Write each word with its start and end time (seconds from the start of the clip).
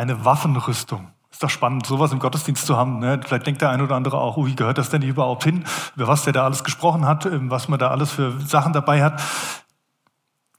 eine 0.00 0.24
Waffenrüstung. 0.24 1.08
Ist 1.30 1.42
doch 1.42 1.50
spannend, 1.50 1.86
sowas 1.86 2.10
im 2.10 2.18
Gottesdienst 2.18 2.66
zu 2.66 2.76
haben. 2.76 2.98
Ne? 2.98 3.20
Vielleicht 3.24 3.46
denkt 3.46 3.60
der 3.60 3.70
eine 3.70 3.84
oder 3.84 3.94
andere 3.94 4.18
auch, 4.18 4.44
wie 4.44 4.56
gehört 4.56 4.78
das 4.78 4.90
denn 4.90 5.02
überhaupt 5.02 5.44
hin? 5.44 5.64
Über 5.94 6.08
was 6.08 6.24
der 6.24 6.32
da 6.32 6.44
alles 6.44 6.64
gesprochen 6.64 7.06
hat, 7.06 7.26
ähm, 7.26 7.50
was 7.50 7.68
man 7.68 7.78
da 7.78 7.88
alles 7.88 8.10
für 8.10 8.40
Sachen 8.40 8.72
dabei 8.72 9.04
hat. 9.04 9.22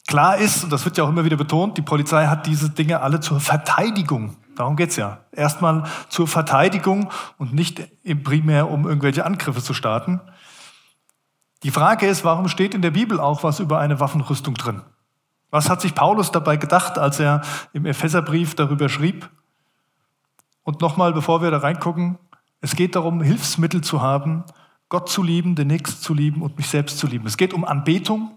Klar 0.08 0.38
ist, 0.38 0.64
und 0.64 0.72
das 0.72 0.86
wird 0.86 0.98
ja 0.98 1.04
auch 1.04 1.10
immer 1.10 1.26
wieder 1.26 1.38
betont, 1.38 1.78
die 1.78 1.82
Polizei 1.82 2.28
hat 2.28 2.46
diese 2.46 2.70
Dinge 2.70 3.02
alle 3.02 3.20
zur 3.20 3.40
Verteidigung. 3.40 4.38
Darum 4.56 4.76
geht's 4.76 4.96
ja. 4.96 5.20
Erstmal 5.32 5.84
zur 6.10 6.28
Verteidigung 6.28 7.10
und 7.38 7.54
nicht 7.54 7.82
primär, 8.24 8.70
um 8.70 8.88
irgendwelche 8.88 9.26
Angriffe 9.26 9.62
zu 9.62 9.74
starten. 9.74 10.22
Die 11.64 11.72
Frage 11.72 12.08
ist, 12.08 12.24
warum 12.24 12.48
steht 12.48 12.74
in 12.74 12.82
der 12.82 12.92
Bibel 12.92 13.20
auch 13.20 13.44
was 13.44 13.60
über 13.60 13.80
eine 13.80 14.00
Waffenrüstung 14.00 14.56
drin? 14.56 14.82
Was 15.52 15.70
hat 15.70 15.82
sich 15.82 15.94
Paulus 15.94 16.32
dabei 16.32 16.58
gedacht, 16.58 16.98
als 16.98 17.20
er 17.20 17.42
im 17.74 17.86
Epheserbrief 17.86 18.56
darüber 18.56 18.90
schrieb? 18.90 19.30
Und 20.64 20.82
nochmal, 20.82 21.14
bevor 21.14 21.42
wir 21.42 21.52
da 21.52 21.58
reingucken, 21.58 22.18
es 22.62 22.76
geht 22.76 22.96
darum, 22.96 23.22
Hilfsmittel 23.22 23.82
zu 23.82 24.02
haben, 24.02 24.46
Gott 24.88 25.10
zu 25.10 25.24
lieben, 25.24 25.56
den 25.56 25.68
Nächsten 25.68 26.02
zu 26.02 26.14
lieben 26.14 26.42
und 26.42 26.58
mich 26.58 26.68
selbst 26.68 26.98
zu 26.98 27.08
lieben. 27.08 27.26
Es 27.26 27.38
geht 27.38 27.54
um 27.54 27.66
Anbetung, 27.66 28.32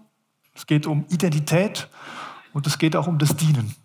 es 0.53 0.65
geht 0.67 0.87
um 0.87 1.05
Identität 1.09 1.89
und 2.53 2.67
es 2.67 2.77
geht 2.77 2.95
auch 2.95 3.07
um 3.07 3.17
das 3.17 3.35
Dienen. 3.35 3.75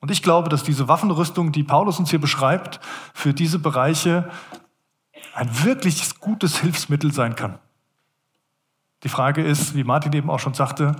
Und 0.00 0.10
ich 0.10 0.22
glaube, 0.22 0.48
dass 0.48 0.62
diese 0.62 0.88
Waffenrüstung, 0.88 1.52
die 1.52 1.64
Paulus 1.64 1.98
uns 1.98 2.10
hier 2.10 2.20
beschreibt, 2.20 2.80
für 3.14 3.34
diese 3.34 3.58
Bereiche 3.58 4.30
ein 5.34 5.64
wirklich 5.64 6.20
gutes 6.20 6.60
Hilfsmittel 6.60 7.12
sein 7.12 7.34
kann. 7.34 7.58
Die 9.02 9.08
Frage 9.08 9.42
ist, 9.42 9.74
wie 9.74 9.84
Martin 9.84 10.12
eben 10.12 10.30
auch 10.30 10.38
schon 10.38 10.54
sagte, 10.54 10.96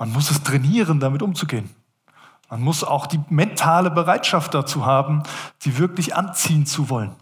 man 0.00 0.12
muss 0.12 0.30
es 0.30 0.42
trainieren, 0.42 0.98
damit 0.98 1.20
umzugehen. 1.20 1.68
Man 2.48 2.62
muss 2.62 2.82
auch 2.82 3.06
die 3.06 3.20
mentale 3.28 3.90
Bereitschaft 3.90 4.54
dazu 4.54 4.86
haben, 4.86 5.22
sie 5.58 5.76
wirklich 5.76 6.16
anziehen 6.16 6.64
zu 6.64 6.88
wollen. 6.88 7.14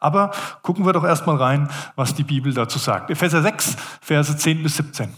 Aber 0.00 0.32
gucken 0.62 0.84
wir 0.84 0.92
doch 0.92 1.04
erstmal 1.04 1.36
rein, 1.36 1.70
was 1.94 2.14
die 2.14 2.24
Bibel 2.24 2.52
dazu 2.52 2.80
sagt. 2.80 3.08
Epheser 3.10 3.40
6, 3.40 3.76
Verse 4.00 4.36
10 4.36 4.64
bis 4.64 4.76
17. 4.76 5.14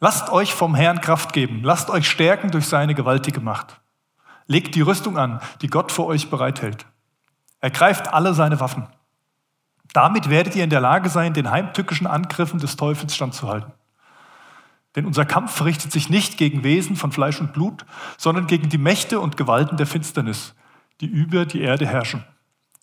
Lasst 0.00 0.30
euch 0.30 0.54
vom 0.54 0.74
Herrn 0.74 1.02
Kraft 1.02 1.34
geben, 1.34 1.60
lasst 1.62 1.90
euch 1.90 2.08
stärken 2.08 2.50
durch 2.50 2.66
seine 2.66 2.94
gewaltige 2.94 3.40
Macht. 3.40 3.78
Legt 4.46 4.74
die 4.76 4.80
Rüstung 4.80 5.18
an, 5.18 5.40
die 5.60 5.68
Gott 5.68 5.92
für 5.92 6.06
euch 6.06 6.30
bereithält. 6.30 6.86
Ergreift 7.60 8.14
alle 8.14 8.32
seine 8.32 8.60
Waffen. 8.60 8.86
Damit 9.92 10.30
werdet 10.30 10.56
ihr 10.56 10.64
in 10.64 10.70
der 10.70 10.80
Lage 10.80 11.10
sein, 11.10 11.34
den 11.34 11.50
heimtückischen 11.50 12.06
Angriffen 12.06 12.60
des 12.60 12.76
Teufels 12.76 13.14
standzuhalten. 13.14 13.72
Denn 14.96 15.04
unser 15.04 15.26
Kampf 15.26 15.62
richtet 15.62 15.92
sich 15.92 16.08
nicht 16.08 16.38
gegen 16.38 16.64
Wesen 16.64 16.96
von 16.96 17.12
Fleisch 17.12 17.40
und 17.40 17.52
Blut, 17.52 17.84
sondern 18.16 18.46
gegen 18.46 18.70
die 18.70 18.78
Mächte 18.78 19.20
und 19.20 19.36
Gewalten 19.36 19.76
der 19.76 19.86
Finsternis, 19.86 20.54
die 21.02 21.06
über 21.06 21.44
die 21.44 21.60
Erde 21.60 21.86
herrschen. 21.86 22.24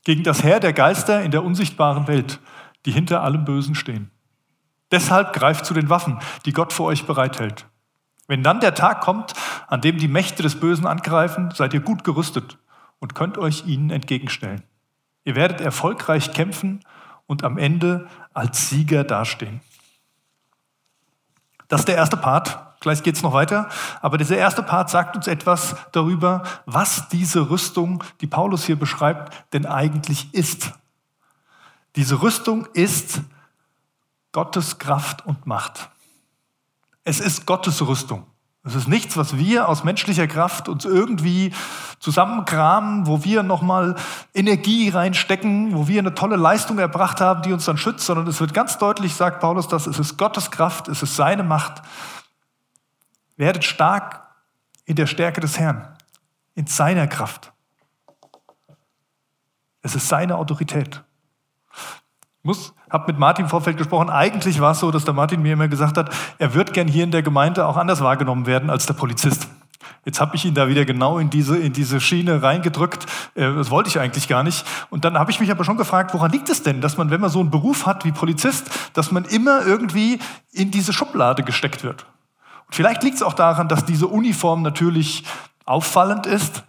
Gegen 0.05 0.23
das 0.23 0.43
Heer 0.43 0.59
der 0.59 0.73
Geister 0.73 1.23
in 1.23 1.31
der 1.31 1.43
unsichtbaren 1.43 2.07
Welt, 2.07 2.39
die 2.85 2.91
hinter 2.91 3.23
allem 3.23 3.45
Bösen 3.45 3.73
stehen. 3.73 4.11
Deshalb 4.91 5.33
greift 5.33 5.65
zu 5.65 5.73
den 5.73 5.89
Waffen, 5.89 6.19
die 6.45 6.53
Gott 6.53 6.71
für 6.71 6.83
euch 6.83 7.05
bereithält. 7.05 7.65
Wenn 8.27 8.43
dann 8.43 8.59
der 8.59 8.75
Tag 8.75 9.01
kommt, 9.01 9.33
an 9.67 9.81
dem 9.81 9.97
die 9.97 10.07
Mächte 10.07 10.43
des 10.43 10.59
Bösen 10.59 10.85
angreifen, 10.85 11.49
seid 11.55 11.73
ihr 11.73 11.79
gut 11.79 12.03
gerüstet 12.03 12.59
und 12.99 13.15
könnt 13.15 13.39
euch 13.39 13.65
ihnen 13.65 13.89
entgegenstellen. 13.89 14.63
Ihr 15.23 15.35
werdet 15.35 15.61
erfolgreich 15.61 16.31
kämpfen 16.31 16.81
und 17.25 17.43
am 17.43 17.57
Ende 17.57 18.07
als 18.33 18.69
Sieger 18.69 19.03
dastehen. 19.03 19.61
Das 21.73 21.81
ist 21.81 21.87
der 21.87 21.95
erste 21.95 22.17
Part. 22.17 22.79
Gleich 22.81 23.01
geht 23.01 23.15
es 23.15 23.23
noch 23.23 23.33
weiter. 23.33 23.67
Aber 23.99 24.19
dieser 24.19 24.37
erste 24.37 24.61
Part 24.61 24.91
sagt 24.91 25.15
uns 25.15 25.25
etwas 25.25 25.75
darüber, 25.91 26.43
was 26.67 27.09
diese 27.09 27.49
Rüstung, 27.49 28.03
die 28.21 28.27
Paulus 28.27 28.63
hier 28.65 28.75
beschreibt, 28.75 29.33
denn 29.53 29.65
eigentlich 29.65 30.31
ist. 30.35 30.73
Diese 31.95 32.21
Rüstung 32.21 32.67
ist 32.73 33.21
Gottes 34.33 34.77
Kraft 34.77 35.25
und 35.25 35.47
Macht. 35.47 35.89
Es 37.05 37.19
ist 37.19 37.47
Gottes 37.47 37.81
Rüstung. 37.81 38.27
Es 38.65 38.75
ist 38.75 38.87
nichts, 38.87 39.17
was 39.17 39.37
wir 39.37 39.67
aus 39.67 39.83
menschlicher 39.83 40.25
Kraft 40.25 40.69
uns 40.69 40.85
irgendwie 40.85 41.53
zusammenkramen, 41.99 43.07
wo 43.07 43.25
wir 43.25 43.43
nochmal 43.43 43.95
Energie 44.33 44.87
reinstecken, 44.87 45.75
wo 45.75 45.89
wir 45.89 45.99
eine 45.99 46.13
tolle 46.13 46.37
Leistung 46.37 46.79
erbracht 46.79 47.19
haben, 47.19 47.41
die 47.41 47.51
uns 47.51 47.65
dann 47.65 47.77
schützt, 47.77 48.05
sondern 48.05 48.25
es 48.27 48.39
wird 48.39 48.53
ganz 48.53 48.77
deutlich, 48.77 49.15
sagt 49.15 49.41
Paulus, 49.41 49.67
dass 49.67 49.85
es 49.85 49.99
ist 49.99 50.17
Gottes 50.17 50.49
Kraft, 50.49 50.87
es 50.87 51.03
ist 51.03 51.17
seine 51.17 51.43
Macht. 51.43 51.81
Werdet 53.35 53.65
stark 53.65 54.21
in 54.85 54.95
der 54.95 55.07
Stärke 55.07 55.41
des 55.41 55.59
Herrn, 55.59 55.97
in 56.55 56.65
seiner 56.65 57.07
Kraft. 57.07 57.51
Es 59.81 59.93
ist 59.93 60.07
seine 60.07 60.37
Autorität. 60.37 61.03
Ich 61.73 62.43
muss 62.43 62.73
habe 62.93 63.11
mit 63.11 63.19
Martin 63.19 63.45
im 63.45 63.49
Vorfeld 63.49 63.77
gesprochen. 63.77 64.09
Eigentlich 64.11 64.61
war 64.61 64.71
es 64.71 64.79
so, 64.79 64.91
dass 64.91 65.03
der 65.03 65.15
Martin 65.15 65.41
mir 65.41 65.53
immer 65.53 65.67
gesagt 65.67 65.97
hat, 65.97 66.11
er 66.37 66.53
wird 66.53 66.73
gern 66.73 66.87
hier 66.87 67.03
in 67.03 67.11
der 67.11 67.23
Gemeinde 67.23 67.65
auch 67.65 67.75
anders 67.75 68.01
wahrgenommen 68.01 68.45
werden 68.45 68.69
als 68.69 68.85
der 68.85 68.93
Polizist. 68.93 69.47
Jetzt 70.05 70.21
habe 70.21 70.35
ich 70.35 70.45
ihn 70.45 70.53
da 70.53 70.67
wieder 70.67 70.85
genau 70.85 71.17
in 71.17 71.29
diese, 71.29 71.57
in 71.57 71.73
diese 71.73 71.99
Schiene 71.99 72.43
reingedrückt. 72.43 73.05
Äh, 73.35 73.53
das 73.53 73.71
wollte 73.71 73.89
ich 73.89 73.99
eigentlich 73.99 74.27
gar 74.27 74.43
nicht. 74.43 74.65
Und 74.89 75.05
dann 75.05 75.17
habe 75.17 75.31
ich 75.31 75.39
mich 75.39 75.49
aber 75.49 75.63
schon 75.63 75.77
gefragt, 75.77 76.13
woran 76.13 76.31
liegt 76.31 76.49
es 76.49 76.61
denn, 76.61 76.81
dass 76.81 76.97
man, 76.97 77.09
wenn 77.09 77.19
man 77.19 77.29
so 77.29 77.39
einen 77.39 77.49
Beruf 77.49 77.85
hat 77.85 78.05
wie 78.05 78.11
Polizist, 78.11 78.69
dass 78.93 79.11
man 79.11 79.25
immer 79.25 79.65
irgendwie 79.65 80.19
in 80.51 80.71
diese 80.71 80.93
Schublade 80.93 81.43
gesteckt 81.43 81.83
wird? 81.83 82.05
Und 82.67 82.75
vielleicht 82.75 83.01
liegt 83.01 83.15
es 83.15 83.23
auch 83.23 83.33
daran, 83.33 83.67
dass 83.67 83.85
diese 83.85 84.07
Uniform 84.07 84.61
natürlich 84.61 85.23
auffallend 85.65 86.27
ist 86.27 86.63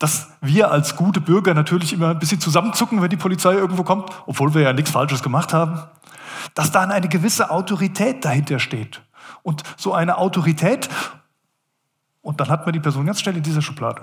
dass 0.00 0.28
wir 0.40 0.70
als 0.72 0.96
gute 0.96 1.20
Bürger 1.20 1.52
natürlich 1.52 1.92
immer 1.92 2.08
ein 2.08 2.18
bisschen 2.18 2.40
zusammenzucken, 2.40 3.02
wenn 3.02 3.10
die 3.10 3.18
Polizei 3.18 3.52
irgendwo 3.52 3.84
kommt, 3.84 4.10
obwohl 4.26 4.54
wir 4.54 4.62
ja 4.62 4.72
nichts 4.72 4.90
Falsches 4.90 5.22
gemacht 5.22 5.52
haben, 5.52 5.78
dass 6.54 6.72
dann 6.72 6.90
eine 6.90 7.08
gewisse 7.08 7.50
Autorität 7.50 8.24
dahinter 8.24 8.58
steht. 8.58 9.02
Und 9.42 9.62
so 9.76 9.92
eine 9.92 10.16
Autorität, 10.16 10.88
und 12.22 12.40
dann 12.40 12.48
hat 12.48 12.64
man 12.64 12.72
die 12.72 12.80
Person 12.80 13.04
ganz 13.04 13.20
schnell 13.20 13.36
in 13.36 13.42
dieser 13.42 13.60
Schublade. 13.60 14.02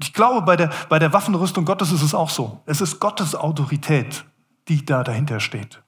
Ich 0.00 0.12
glaube, 0.12 0.42
bei 0.42 0.56
der, 0.56 0.70
bei 0.88 1.00
der 1.00 1.12
Waffenrüstung 1.12 1.64
Gottes 1.64 1.90
ist 1.90 2.02
es 2.02 2.14
auch 2.14 2.30
so. 2.30 2.62
Es 2.64 2.80
ist 2.80 3.00
Gottes 3.00 3.34
Autorität, 3.34 4.24
die 4.68 4.84
da 4.84 5.02
dahinter 5.02 5.40
steht. 5.40 5.82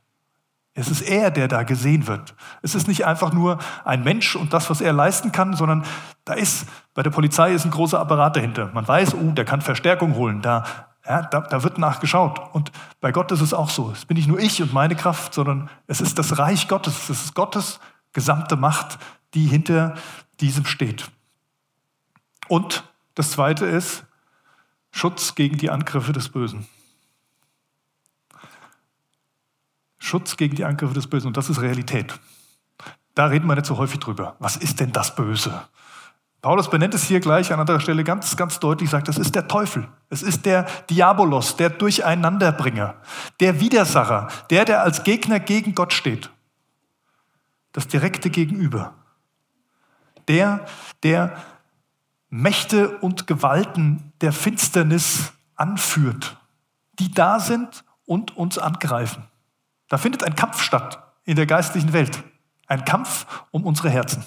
Es 0.79 0.91
ist 0.91 1.01
er, 1.01 1.31
der 1.31 1.49
da 1.49 1.63
gesehen 1.63 2.07
wird. 2.07 2.35
Es 2.61 2.75
ist 2.75 2.87
nicht 2.87 3.07
einfach 3.07 3.33
nur 3.33 3.59
ein 3.85 4.05
Mensch 4.05 4.37
und 4.37 4.53
das, 4.53 4.69
was 4.69 4.83
er 4.83 4.93
leisten 4.93 5.33
kann, 5.33 5.57
sondern 5.57 5.85
da 6.27 6.35
ist, 6.35 6.67
bei 6.93 7.03
der 7.03 7.11
Polizei 7.11 7.55
ist 7.55 7.65
ein 7.65 7.71
großer 7.71 7.99
Apparat 7.99 8.37
dahinter. 8.37 8.71
Man 8.75 8.87
weiß, 8.87 9.15
oh, 9.15 9.31
der 9.33 9.47
kann 9.47 9.63
Verstärkung 9.63 10.17
holen. 10.17 10.43
Da, 10.43 10.65
ja, 11.07 11.23
da, 11.23 11.41
da 11.41 11.63
wird 11.63 11.79
nachgeschaut. 11.79 12.55
Und 12.55 12.73
bei 13.01 13.11
Gott 13.11 13.33
ist 13.33 13.41
es 13.41 13.55
auch 13.55 13.71
so. 13.71 13.91
Es 13.91 14.05
bin 14.05 14.19
nicht 14.19 14.29
nur 14.29 14.39
ich 14.39 14.61
und 14.61 14.75
meine 14.75 14.95
Kraft, 14.97 15.33
sondern 15.33 15.71
es 15.87 16.03
ist 16.03 16.19
das 16.19 16.39
Reich 16.39 16.69
Gottes. 16.69 17.09
Es 17.09 17.25
ist 17.25 17.35
Gottes 17.35 17.81
gesamte 18.13 18.57
Macht, 18.57 18.99
die 19.33 19.47
hinter 19.47 19.95
diesem 20.41 20.67
steht. 20.67 21.11
Und 22.49 22.85
das 23.15 23.31
Zweite 23.31 23.65
ist 23.65 24.05
Schutz 24.91 25.35
gegen 25.35 25.57
die 25.57 25.71
Angriffe 25.71 26.13
des 26.13 26.29
Bösen. 26.29 26.67
Schutz 30.07 30.37
gegen 30.37 30.55
die 30.55 30.65
Angriffe 30.65 30.95
des 30.95 31.09
Bösen. 31.09 31.27
Und 31.27 31.37
das 31.37 31.51
ist 31.51 31.61
Realität. 31.61 32.19
Da 33.15 33.27
reden 33.27 33.47
wir 33.47 33.55
nicht 33.55 33.67
so 33.67 33.77
häufig 33.79 33.99
drüber. 33.99 34.37
Was 34.39 34.57
ist 34.57 34.79
denn 34.81 34.93
das 34.93 35.15
Böse? 35.17 35.63
Paulus 36.43 36.71
benennt 36.71 36.95
es 36.95 37.05
hier 37.05 37.19
gleich 37.19 37.53
an 37.53 37.59
anderer 37.59 37.81
Stelle 37.81 38.05
ganz, 38.05 38.37
ganz 38.37 38.61
deutlich, 38.61 38.91
sagt, 38.91 39.09
das 39.09 39.19
ist 39.19 39.35
der 39.35 39.49
Teufel. 39.49 39.89
Es 40.11 40.23
ist 40.23 40.47
der 40.47 40.65
Diabolos, 40.89 41.57
der 41.57 41.71
Durcheinanderbringer, 41.71 42.95
der 43.41 43.59
Widersacher, 43.59 44.29
der, 44.51 44.65
der 44.65 44.83
als 44.83 45.03
Gegner 45.03 45.41
gegen 45.41 45.75
Gott 45.75 45.93
steht. 45.93 46.31
Das 47.73 47.89
direkte 47.89 48.31
Gegenüber. 48.31 48.95
Der, 50.29 50.65
der 51.03 51.37
Mächte 52.29 52.99
und 52.99 53.27
Gewalten 53.27 54.13
der 54.21 54.33
Finsternis 54.33 55.33
anführt, 55.57 56.37
die 56.99 57.11
da 57.11 57.41
sind 57.41 57.85
und 58.05 58.37
uns 58.37 58.59
angreifen. 58.59 59.25
Da 59.89 59.99
findet 59.99 60.25
ein 60.25 60.35
Kampf 60.35 60.63
statt 60.63 61.03
in 61.25 61.37
der 61.37 61.47
geistlichen 61.47 61.93
Welt. 61.93 62.23
Ein 62.67 62.85
Kampf 62.85 63.27
um 63.51 63.65
unsere 63.65 63.91
Herzen. 63.91 64.25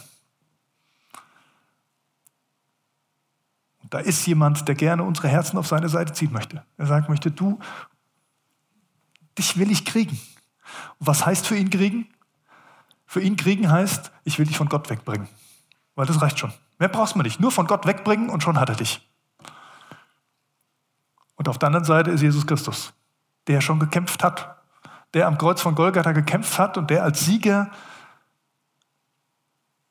Und 3.81 3.93
da 3.93 3.99
ist 3.99 4.25
jemand, 4.25 4.67
der 4.67 4.75
gerne 4.75 5.03
unsere 5.03 5.27
Herzen 5.27 5.57
auf 5.57 5.67
seine 5.67 5.89
Seite 5.89 6.13
ziehen 6.13 6.31
möchte. 6.31 6.63
Er 6.77 6.85
sagt 6.85 7.09
möchte, 7.09 7.31
du, 7.31 7.59
dich 9.37 9.57
will 9.57 9.71
ich 9.71 9.85
kriegen. 9.85 10.19
Und 10.99 11.07
was 11.07 11.25
heißt 11.25 11.47
für 11.47 11.57
ihn 11.57 11.69
kriegen? 11.69 12.07
Für 13.05 13.21
ihn 13.21 13.35
kriegen 13.35 13.71
heißt, 13.71 14.11
ich 14.23 14.37
will 14.37 14.45
dich 14.45 14.57
von 14.57 14.69
Gott 14.69 14.89
wegbringen. 14.89 15.27
Weil 15.95 16.05
das 16.05 16.21
reicht 16.21 16.39
schon. 16.39 16.53
Mehr 16.77 16.89
brauchst 16.89 17.15
du 17.15 17.19
nicht. 17.19 17.39
Nur 17.39 17.51
von 17.51 17.67
Gott 17.67 17.85
wegbringen 17.85 18.29
und 18.29 18.43
schon 18.43 18.59
hat 18.59 18.69
er 18.69 18.75
dich. 18.75 19.05
Und 21.35 21.49
auf 21.49 21.57
der 21.57 21.67
anderen 21.67 21.85
Seite 21.85 22.11
ist 22.11 22.21
Jesus 22.21 22.45
Christus, 22.45 22.93
der 23.47 23.61
schon 23.61 23.79
gekämpft 23.79 24.23
hat 24.23 24.58
der 25.13 25.27
am 25.27 25.37
Kreuz 25.37 25.61
von 25.61 25.75
Golgatha 25.75 26.11
gekämpft 26.11 26.57
hat 26.57 26.77
und 26.77 26.89
der 26.89 27.03
als 27.03 27.25
Sieger 27.25 27.71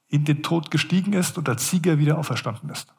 in 0.09 0.25
den 0.25 0.43
Tod 0.43 0.70
gestiegen 0.70 1.12
ist 1.12 1.38
und 1.38 1.49
als 1.49 1.69
Sieger 1.69 1.99
wieder 1.99 2.19
auferstanden 2.19 2.70
ist. 2.70 2.93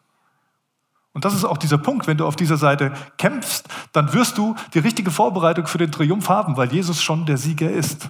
Und 1.11 1.25
das 1.25 1.33
ist 1.33 1.43
auch 1.43 1.57
dieser 1.57 1.79
Punkt, 1.79 2.07
wenn 2.07 2.17
du 2.17 2.25
auf 2.25 2.35
dieser 2.35 2.57
Seite 2.57 2.93
kämpfst, 3.17 3.67
dann 3.93 4.13
wirst 4.13 4.37
du 4.37 4.55
die 4.73 4.79
richtige 4.79 5.11
Vorbereitung 5.11 5.65
für 5.65 5.79
den 5.79 5.91
Triumph 5.91 6.29
haben, 6.29 6.55
weil 6.55 6.71
Jesus 6.71 7.01
schon 7.01 7.25
der 7.25 7.37
Sieger 7.37 7.71
ist. 7.71 8.09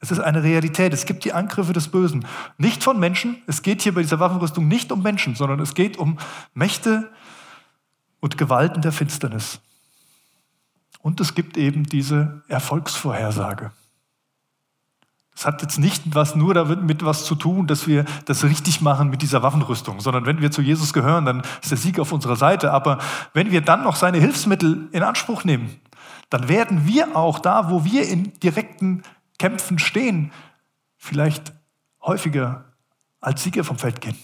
Es 0.00 0.10
ist 0.10 0.20
eine 0.20 0.42
Realität. 0.42 0.92
Es 0.92 1.06
gibt 1.06 1.24
die 1.24 1.32
Angriffe 1.32 1.72
des 1.72 1.88
Bösen. 1.88 2.24
Nicht 2.56 2.84
von 2.84 3.00
Menschen. 3.00 3.42
Es 3.46 3.62
geht 3.62 3.82
hier 3.82 3.94
bei 3.94 4.02
dieser 4.02 4.20
Waffenrüstung 4.20 4.68
nicht 4.68 4.92
um 4.92 5.02
Menschen, 5.02 5.34
sondern 5.34 5.60
es 5.60 5.74
geht 5.74 5.96
um 5.96 6.18
Mächte 6.54 7.10
und 8.20 8.38
Gewalten 8.38 8.82
der 8.82 8.92
Finsternis. 8.92 9.60
Und 11.08 11.22
es 11.22 11.34
gibt 11.34 11.56
eben 11.56 11.84
diese 11.84 12.42
Erfolgsvorhersage. 12.48 13.72
Es 15.34 15.46
hat 15.46 15.62
jetzt 15.62 15.78
nicht 15.78 16.02
was 16.14 16.34
nur 16.34 16.52
damit 16.52 16.82
mit 16.82 17.02
was 17.02 17.24
zu 17.24 17.34
tun, 17.34 17.66
dass 17.66 17.86
wir 17.86 18.04
das 18.26 18.44
richtig 18.44 18.82
machen 18.82 19.08
mit 19.08 19.22
dieser 19.22 19.42
Waffenrüstung, 19.42 20.00
sondern 20.00 20.26
wenn 20.26 20.42
wir 20.42 20.50
zu 20.50 20.60
Jesus 20.60 20.92
gehören, 20.92 21.24
dann 21.24 21.44
ist 21.62 21.70
der 21.70 21.78
Sieg 21.78 21.98
auf 21.98 22.12
unserer 22.12 22.36
Seite. 22.36 22.72
Aber 22.72 22.98
wenn 23.32 23.50
wir 23.50 23.62
dann 23.62 23.84
noch 23.84 23.96
seine 23.96 24.18
Hilfsmittel 24.18 24.90
in 24.92 25.02
Anspruch 25.02 25.44
nehmen, 25.44 25.80
dann 26.28 26.50
werden 26.50 26.86
wir 26.86 27.16
auch 27.16 27.38
da, 27.38 27.70
wo 27.70 27.86
wir 27.86 28.06
in 28.06 28.38
direkten 28.40 29.02
Kämpfen 29.38 29.78
stehen, 29.78 30.30
vielleicht 30.98 31.54
häufiger 32.02 32.66
als 33.22 33.42
Sieger 33.42 33.64
vom 33.64 33.78
Feld 33.78 34.02
gehen. 34.02 34.18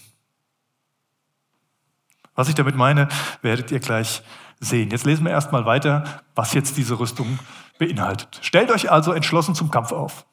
Was 2.35 2.49
ich 2.49 2.55
damit 2.55 2.75
meine, 2.75 3.07
werdet 3.41 3.71
ihr 3.71 3.79
gleich 3.79 4.21
sehen. 4.59 4.91
Jetzt 4.91 5.05
lesen 5.05 5.25
wir 5.25 5.31
erstmal 5.31 5.65
weiter, 5.65 6.03
was 6.35 6.53
jetzt 6.53 6.77
diese 6.77 6.99
Rüstung 6.99 7.39
beinhaltet. 7.79 8.39
Stellt 8.41 8.71
euch 8.71 8.91
also 8.91 9.11
entschlossen 9.13 9.55
zum 9.55 9.71
Kampf 9.71 9.91
auf. 9.91 10.25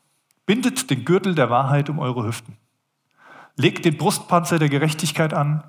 Bindet 0.47 0.91
den 0.91 1.05
Gürtel 1.05 1.35
der 1.35 1.51
Wahrheit 1.51 1.89
um 1.89 1.99
eure 1.99 2.25
Hüften. 2.27 2.57
Legt 3.57 3.85
den 3.85 3.97
Brustpanzer 3.97 4.59
der 4.59 4.69
Gerechtigkeit 4.69 5.35
an 5.35 5.65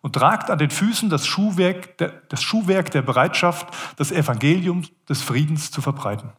und 0.00 0.14
tragt 0.14 0.50
an 0.50 0.58
den 0.58 0.70
Füßen 0.70 1.08
das 1.08 1.26
Schuhwerk, 1.26 1.96
das 2.28 2.42
Schuhwerk 2.42 2.90
der 2.90 3.02
Bereitschaft, 3.02 3.68
das 3.96 4.12
Evangelium 4.12 4.82
des 5.08 5.22
Friedens 5.22 5.70
zu 5.70 5.80
verbreiten. 5.80 6.32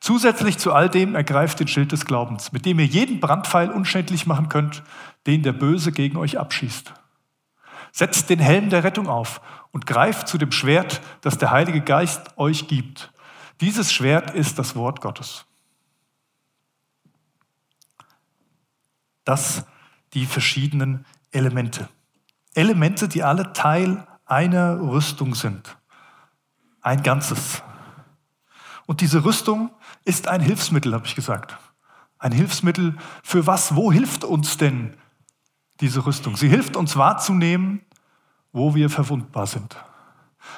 Zusätzlich 0.00 0.58
zu 0.58 0.72
all 0.72 0.88
dem 0.88 1.14
ergreift 1.14 1.60
den 1.60 1.68
Schild 1.68 1.92
des 1.92 2.06
Glaubens, 2.06 2.52
mit 2.52 2.64
dem 2.64 2.78
ihr 2.78 2.86
jeden 2.86 3.20
Brandpfeil 3.20 3.70
unschädlich 3.70 4.26
machen 4.26 4.48
könnt, 4.48 4.82
den 5.26 5.42
der 5.42 5.52
Böse 5.52 5.92
gegen 5.92 6.16
euch 6.16 6.38
abschießt. 6.38 6.94
Setzt 7.96 8.28
den 8.28 8.40
Helm 8.40 8.68
der 8.68 8.84
Rettung 8.84 9.08
auf 9.08 9.40
und 9.72 9.86
greift 9.86 10.28
zu 10.28 10.36
dem 10.36 10.52
Schwert, 10.52 11.00
das 11.22 11.38
der 11.38 11.50
Heilige 11.50 11.80
Geist 11.80 12.36
euch 12.36 12.68
gibt. 12.68 13.10
Dieses 13.62 13.90
Schwert 13.90 14.32
ist 14.34 14.58
das 14.58 14.76
Wort 14.76 15.00
Gottes. 15.00 15.46
Das 19.24 19.64
die 20.12 20.26
verschiedenen 20.26 21.06
Elemente. 21.30 21.88
Elemente, 22.52 23.08
die 23.08 23.22
alle 23.22 23.54
Teil 23.54 24.06
einer 24.26 24.78
Rüstung 24.78 25.34
sind. 25.34 25.78
Ein 26.82 27.02
Ganzes. 27.02 27.62
Und 28.84 29.00
diese 29.00 29.24
Rüstung 29.24 29.70
ist 30.04 30.28
ein 30.28 30.42
Hilfsmittel, 30.42 30.92
habe 30.92 31.06
ich 31.06 31.14
gesagt. 31.14 31.56
Ein 32.18 32.32
Hilfsmittel 32.32 32.98
für 33.22 33.46
was? 33.46 33.74
Wo 33.74 33.90
hilft 33.90 34.22
uns 34.22 34.58
denn 34.58 34.98
diese 35.80 36.04
Rüstung? 36.06 36.36
Sie 36.36 36.48
hilft 36.48 36.76
uns 36.76 36.96
wahrzunehmen, 36.96 37.80
wo 38.52 38.74
wir 38.74 38.90
verwundbar 38.90 39.46
sind. 39.46 39.76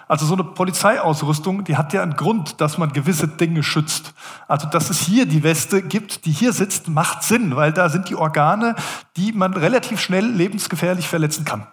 Also 0.07 0.27
so 0.27 0.35
eine 0.35 0.45
Polizeiausrüstung, 0.45 1.65
die 1.65 1.77
hat 1.77 1.93
ja 1.93 2.03
einen 2.03 2.17
Grund, 2.17 2.61
dass 2.61 2.79
man 2.79 2.93
gewisse 2.93 3.29
Dinge 3.29 3.63
schützt. 3.63 4.15
Also 4.47 4.69
dass 4.69 4.91
es 4.91 5.01
hier 5.01 5.27
die 5.27 5.43
Weste 5.43 5.83
gibt, 5.83 6.25
die 6.25 6.33
hier 6.33 6.53
sitzt, 6.53 6.89
macht 6.89 7.23
Sinn, 7.23 7.57
weil 7.57 7.73
da 7.73 7.89
sind 7.89 8.09
die 8.09 8.15
Organe, 8.15 8.75
die 9.17 9.33
man 9.33 9.55
relativ 9.55 10.01
schnell 10.01 10.27
lebensgefährlich 10.27 11.09
verletzen 11.09 11.45
kann. 11.45 11.67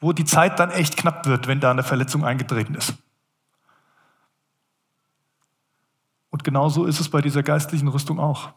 Wo 0.00 0.12
die 0.12 0.24
Zeit 0.24 0.58
dann 0.58 0.70
echt 0.70 0.96
knapp 0.96 1.26
wird, 1.26 1.46
wenn 1.46 1.60
da 1.60 1.70
eine 1.70 1.82
Verletzung 1.82 2.24
eingetreten 2.24 2.74
ist. 2.74 2.94
Und 6.30 6.44
genauso 6.44 6.86
ist 6.86 6.98
es 6.98 7.08
bei 7.08 7.20
dieser 7.20 7.42
geistlichen 7.42 7.88
Rüstung 7.88 8.18
auch. 8.18 8.52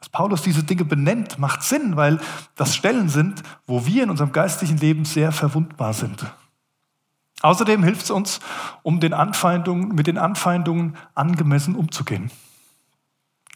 Dass 0.00 0.08
Paulus 0.08 0.42
diese 0.42 0.64
Dinge 0.64 0.84
benennt, 0.84 1.38
macht 1.38 1.62
Sinn, 1.62 1.96
weil 1.96 2.18
das 2.56 2.74
Stellen 2.74 3.08
sind, 3.08 3.42
wo 3.66 3.86
wir 3.86 4.02
in 4.02 4.10
unserem 4.10 4.32
geistlichen 4.32 4.78
Leben 4.78 5.04
sehr 5.04 5.30
verwundbar 5.30 5.92
sind. 5.92 6.26
Außerdem 7.42 7.82
hilft 7.82 8.02
es 8.02 8.10
uns, 8.10 8.40
um 8.82 9.00
den 9.00 9.14
Anfeindungen, 9.14 9.94
mit 9.94 10.06
den 10.06 10.18
Anfeindungen 10.18 10.96
angemessen 11.14 11.74
umzugehen. 11.74 12.30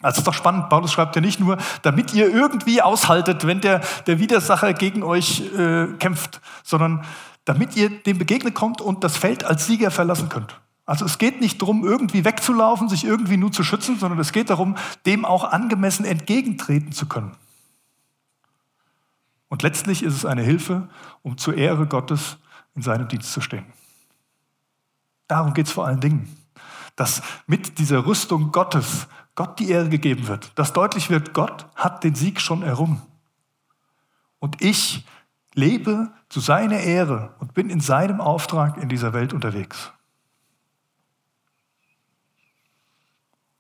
Also 0.01 0.19
ist 0.19 0.27
doch 0.27 0.35
spannend, 0.35 0.69
Paulus 0.69 0.93
schreibt 0.93 1.17
ja 1.17 1.23
nicht 1.23 1.41
nur, 1.41 1.57
damit 1.83 2.13
ihr 2.13 2.33
irgendwie 2.33 2.83
aushaltet, 2.83 3.47
wenn 3.47 3.61
der, 3.61 3.81
der 4.07 4.19
Widersacher 4.19 4.75
gegen 4.75 5.03
euch 5.03 5.41
äh, 5.57 5.87
kämpft, 5.99 6.43
sondern 6.63 7.05
damit 7.47 7.77
ihr 7.77 7.91
dem 8.03 8.19
begegnen 8.19 8.53
kommt 8.53 8.81
und 8.81 9.03
das 9.03 9.17
Feld 9.17 9.45
als 9.45 9.67
Sieger 9.67 9.91
verlassen 9.91 10.29
könnt. 10.29 10.61
Also 10.87 11.05
es 11.07 11.19
geht 11.19 11.41
nicht 11.41 11.63
darum, 11.63 11.85
irgendwie 11.85 12.25
wegzulaufen, 12.25 12.89
sich 12.89 13.05
irgendwie 13.05 13.37
nur 13.37 13.53
zu 13.53 13.65
schützen, 13.65 13.99
sondern 13.99 14.19
es 14.19 14.33
geht 14.33 14.51
darum, 14.51 14.77
dem 15.07 15.25
auch 15.25 15.45
angemessen 15.45 16.05
entgegentreten 16.05 16.93
zu 16.93 17.07
können. 17.07 17.33
Und 19.49 19.63
letztlich 19.63 20.03
ist 20.03 20.15
es 20.15 20.27
eine 20.27 20.43
Hilfe, 20.43 20.89
um 21.23 21.39
zur 21.39 21.57
Ehre 21.57 21.87
Gottes 21.87 22.39
in 22.75 22.83
seinem 22.83 23.09
Dienst 23.09 23.33
zu 23.33 23.41
stehen. 23.41 23.65
Darum 25.29 25.55
geht 25.55 25.67
es 25.67 25.73
vor 25.73 25.87
allen 25.87 26.01
Dingen, 26.01 26.37
dass 26.97 27.23
mit 27.47 27.79
dieser 27.79 28.05
Rüstung 28.05 28.53
Gottes 28.53 29.07
Gott 29.35 29.59
die 29.59 29.71
Ehre 29.71 29.89
gegeben 29.89 30.27
wird, 30.29 30.53
dass 30.57 30.73
deutlich 30.73 31.11
wird, 31.11 31.33
Gott 31.33 31.67
hat 31.75 32.05
den 32.05 32.15
Sieg 32.15 32.41
schon 32.41 32.63
errungen. 32.63 33.01
Und 34.39 34.61
ich 34.61 35.07
lebe 35.55 36.13
zu 36.29 36.41
seiner 36.41 36.81
Ehre 36.81 37.35
und 37.39 37.55
bin 37.55 37.71
in 37.71 37.81
seinem 37.81 38.21
Auftrag 38.21 38.77
in 38.77 38.89
dieser 38.89 39.13
Welt 39.13 39.33
unterwegs. 39.33 39.93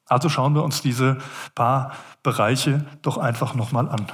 Also 0.06 0.28
schauen 0.28 0.54
wir 0.54 0.62
uns 0.62 0.82
diese 0.82 1.18
paar 1.54 1.92
Bereiche 2.22 2.84
doch 3.02 3.16
einfach 3.18 3.54
nochmal 3.54 3.88
an. 3.88 4.06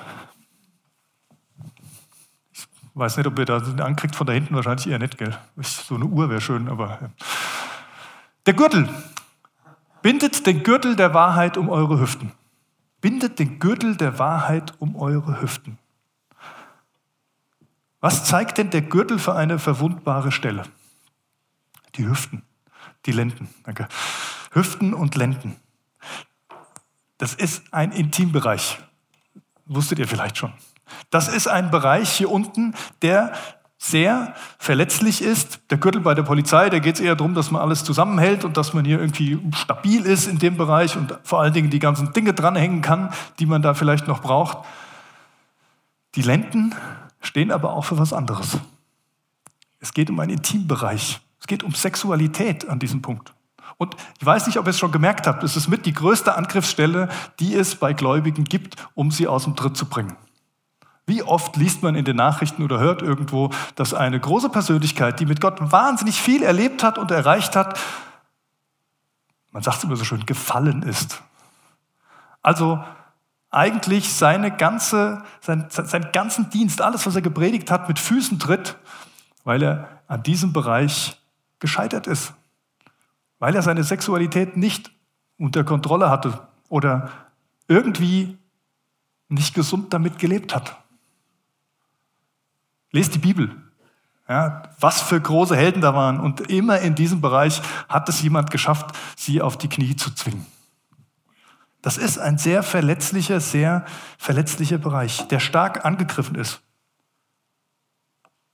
Ich 2.52 2.66
weiß 2.94 3.16
nicht, 3.16 3.26
ob 3.26 3.38
ihr 3.38 3.44
da 3.44 3.58
einen 3.58 3.80
ankriegt 3.80 4.14
von 4.14 4.26
da 4.26 4.32
hinten, 4.32 4.54
wahrscheinlich 4.54 4.86
eher 4.86 4.98
nicht, 4.98 5.18
gell? 5.18 5.36
So 5.56 5.94
eine 5.94 6.04
Uhr 6.04 6.28
wäre 6.28 6.40
schön, 6.40 6.68
aber. 6.68 7.10
Der 8.46 8.54
Gürtel. 8.54 8.88
Bindet 10.02 10.46
den 10.46 10.62
Gürtel 10.62 10.96
der 10.96 11.12
Wahrheit 11.12 11.56
um 11.56 11.68
eure 11.68 12.00
Hüften. 12.00 12.32
Bindet 13.00 13.38
den 13.38 13.58
Gürtel 13.58 13.96
der 13.96 14.18
Wahrheit 14.18 14.74
um 14.78 14.96
eure 14.96 15.40
Hüften. 15.40 15.78
Was 18.00 18.24
zeigt 18.24 18.58
denn 18.58 18.70
der 18.70 18.82
Gürtel 18.82 19.18
für 19.18 19.34
eine 19.34 19.58
verwundbare 19.58 20.32
Stelle? 20.32 20.62
Die 21.96 22.06
Hüften, 22.06 22.42
die 23.04 23.12
Lenden. 23.12 23.48
Danke. 23.64 23.88
Hüften 24.52 24.94
und 24.94 25.16
Lenden. 25.16 25.56
Das 27.20 27.34
ist 27.34 27.62
ein 27.70 27.92
Intimbereich. 27.92 28.78
Wusstet 29.66 29.98
ihr 29.98 30.08
vielleicht 30.08 30.38
schon. 30.38 30.54
Das 31.10 31.28
ist 31.28 31.48
ein 31.48 31.70
Bereich 31.70 32.10
hier 32.10 32.30
unten, 32.30 32.74
der 33.02 33.34
sehr 33.76 34.34
verletzlich 34.58 35.20
ist. 35.20 35.60
Der 35.68 35.76
Gürtel 35.76 36.00
bei 36.00 36.14
der 36.14 36.22
Polizei, 36.22 36.70
da 36.70 36.78
geht 36.78 36.94
es 36.94 37.00
eher 37.02 37.16
darum, 37.16 37.34
dass 37.34 37.50
man 37.50 37.60
alles 37.60 37.84
zusammenhält 37.84 38.46
und 38.46 38.56
dass 38.56 38.72
man 38.72 38.86
hier 38.86 38.98
irgendwie 38.98 39.38
stabil 39.54 40.06
ist 40.06 40.28
in 40.28 40.38
dem 40.38 40.56
Bereich 40.56 40.96
und 40.96 41.14
vor 41.22 41.42
allen 41.42 41.52
Dingen 41.52 41.68
die 41.68 41.78
ganzen 41.78 42.10
Dinge 42.14 42.32
dranhängen 42.32 42.80
kann, 42.80 43.12
die 43.38 43.44
man 43.44 43.60
da 43.60 43.74
vielleicht 43.74 44.08
noch 44.08 44.22
braucht. 44.22 44.66
Die 46.14 46.22
Lenden 46.22 46.74
stehen 47.20 47.52
aber 47.52 47.74
auch 47.74 47.84
für 47.84 47.98
was 47.98 48.14
anderes. 48.14 48.56
Es 49.78 49.92
geht 49.92 50.08
um 50.08 50.18
einen 50.20 50.32
Intimbereich. 50.32 51.20
Es 51.38 51.46
geht 51.46 51.62
um 51.62 51.74
Sexualität 51.74 52.66
an 52.66 52.78
diesem 52.78 53.02
Punkt. 53.02 53.34
Und 53.80 53.96
ich 54.18 54.26
weiß 54.26 54.46
nicht, 54.46 54.58
ob 54.58 54.66
ihr 54.66 54.70
es 54.70 54.78
schon 54.78 54.92
gemerkt 54.92 55.26
habt, 55.26 55.42
es 55.42 55.56
ist 55.56 55.68
mit 55.68 55.86
die 55.86 55.94
größte 55.94 56.36
Angriffsstelle, 56.36 57.08
die 57.38 57.54
es 57.54 57.76
bei 57.76 57.94
Gläubigen 57.94 58.44
gibt, 58.44 58.76
um 58.92 59.10
sie 59.10 59.26
aus 59.26 59.44
dem 59.44 59.56
Tritt 59.56 59.74
zu 59.74 59.86
bringen. 59.86 60.18
Wie 61.06 61.22
oft 61.22 61.56
liest 61.56 61.82
man 61.82 61.94
in 61.94 62.04
den 62.04 62.16
Nachrichten 62.16 62.62
oder 62.62 62.78
hört 62.78 63.00
irgendwo, 63.00 63.48
dass 63.76 63.94
eine 63.94 64.20
große 64.20 64.50
Persönlichkeit, 64.50 65.18
die 65.18 65.24
mit 65.24 65.40
Gott 65.40 65.72
wahnsinnig 65.72 66.20
viel 66.20 66.42
erlebt 66.42 66.82
hat 66.82 66.98
und 66.98 67.10
erreicht 67.10 67.56
hat, 67.56 67.80
man 69.50 69.62
sagt 69.62 69.78
es 69.78 69.84
immer 69.84 69.96
so 69.96 70.04
schön, 70.04 70.26
gefallen 70.26 70.82
ist. 70.82 71.22
Also 72.42 72.84
eigentlich 73.50 74.12
seine 74.12 74.54
ganze, 74.54 75.22
sein, 75.40 75.68
seinen 75.70 76.12
ganzen 76.12 76.50
Dienst, 76.50 76.82
alles, 76.82 77.06
was 77.06 77.16
er 77.16 77.22
gepredigt 77.22 77.70
hat, 77.70 77.88
mit 77.88 77.98
Füßen 77.98 78.38
tritt, 78.38 78.76
weil 79.44 79.62
er 79.62 79.88
an 80.06 80.22
diesem 80.22 80.52
Bereich 80.52 81.18
gescheitert 81.60 82.06
ist 82.06 82.34
weil 83.40 83.56
er 83.56 83.62
seine 83.62 83.82
Sexualität 83.82 84.56
nicht 84.56 84.92
unter 85.36 85.64
Kontrolle 85.64 86.08
hatte 86.08 86.46
oder 86.68 87.10
irgendwie 87.66 88.38
nicht 89.28 89.54
gesund 89.54 89.92
damit 89.92 90.18
gelebt 90.18 90.54
hat. 90.54 90.76
Lest 92.92 93.14
die 93.14 93.18
Bibel. 93.18 93.50
Ja, 94.28 94.62
was 94.78 95.02
für 95.02 95.20
große 95.20 95.56
Helden 95.56 95.80
da 95.80 95.94
waren. 95.94 96.20
Und 96.20 96.42
immer 96.42 96.78
in 96.80 96.94
diesem 96.94 97.20
Bereich 97.20 97.60
hat 97.88 98.08
es 98.08 98.22
jemand 98.22 98.52
geschafft, 98.52 98.96
sie 99.16 99.42
auf 99.42 99.58
die 99.58 99.68
Knie 99.68 99.96
zu 99.96 100.14
zwingen. 100.14 100.46
Das 101.82 101.96
ist 101.96 102.18
ein 102.18 102.38
sehr 102.38 102.62
verletzlicher, 102.62 103.40
sehr 103.40 103.84
verletzlicher 104.18 104.78
Bereich, 104.78 105.26
der 105.28 105.40
stark 105.40 105.84
angegriffen 105.84 106.36
ist. 106.36 106.60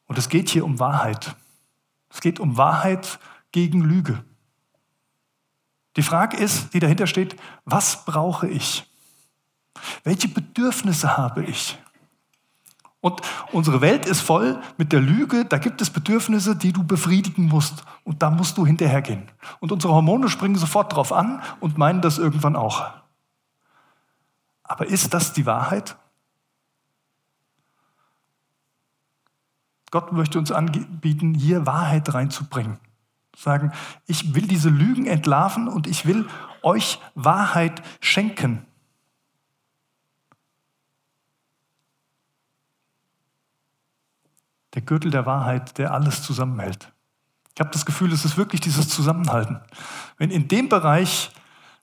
Und 0.07 0.17
es 0.17 0.29
geht 0.29 0.49
hier 0.49 0.65
um 0.65 0.79
Wahrheit. 0.79 1.35
Es 2.09 2.21
geht 2.21 2.39
um 2.39 2.57
Wahrheit 2.57 3.19
gegen 3.51 3.81
Lüge. 3.81 4.23
Die 5.97 6.03
Frage 6.03 6.37
ist, 6.37 6.75
die 6.75 6.79
dahinter 6.79 7.07
steht, 7.07 7.37
was 7.65 8.05
brauche 8.05 8.47
ich? 8.47 8.87
Welche 10.05 10.29
Bedürfnisse 10.29 11.17
habe 11.17 11.45
ich? 11.45 11.79
Und 13.01 13.21
unsere 13.53 13.81
Welt 13.81 14.05
ist 14.05 14.21
voll 14.21 14.61
mit 14.79 14.93
der 14.93 15.01
Lüge, 15.01 15.45
da 15.45 15.59
gibt 15.59 15.81
es 15.81 15.91
Bedürfnisse, 15.91 16.57
die 16.57 16.73
du 16.73 16.83
befriedigen 16.83 17.47
musst. 17.47 17.85
Und 18.05 18.23
da 18.23 18.31
musst 18.31 18.59
du 18.59 18.67
hinterhergehen. 18.67 19.31
Und 19.61 19.73
unsere 19.73 19.95
Hormone 19.95 20.29
springen 20.29 20.57
sofort 20.57 20.95
drauf 20.95 21.13
an 21.13 21.43
und 21.61 21.79
meinen 21.79 22.01
das 22.01 22.19
irgendwann 22.19 22.57
auch. 22.57 22.91
Aber 24.65 24.87
ist 24.87 25.15
das 25.15 25.33
die 25.33 25.47
Wahrheit? 25.47 25.97
Gott 29.93 30.13
möchte 30.13 30.39
uns 30.39 30.51
anbieten, 30.51 31.35
hier 31.35 31.65
Wahrheit 31.65 32.13
reinzubringen. 32.13 32.79
Sagen, 33.37 33.71
ich 34.07 34.35
will 34.35 34.47
diese 34.47 34.71
Lügen 34.71 35.07
entlarven 35.07 35.69
und 35.69 35.87
ich 35.87 36.07
will 36.07 36.27
euch 36.63 36.99
Wahrheit 37.15 37.83
schenken. 38.01 38.67
Der 44.75 44.83
Gürtel 44.83 45.11
der 45.11 45.27
Wahrheit, 45.27 45.79
der 45.79 45.93
alles 45.93 46.23
zusammenhält. 46.23 46.93
Ich 47.55 47.61
habe 47.61 47.71
das 47.71 47.87
Gefühl, 47.87 48.13
es 48.13 48.25
ist 48.25 48.37
wirklich 48.37 48.61
dieses 48.61 48.89
Zusammenhalten. 48.89 49.61
Wenn 50.17 50.31
in 50.31 50.49
dem 50.49 50.69
Bereich 50.69 51.31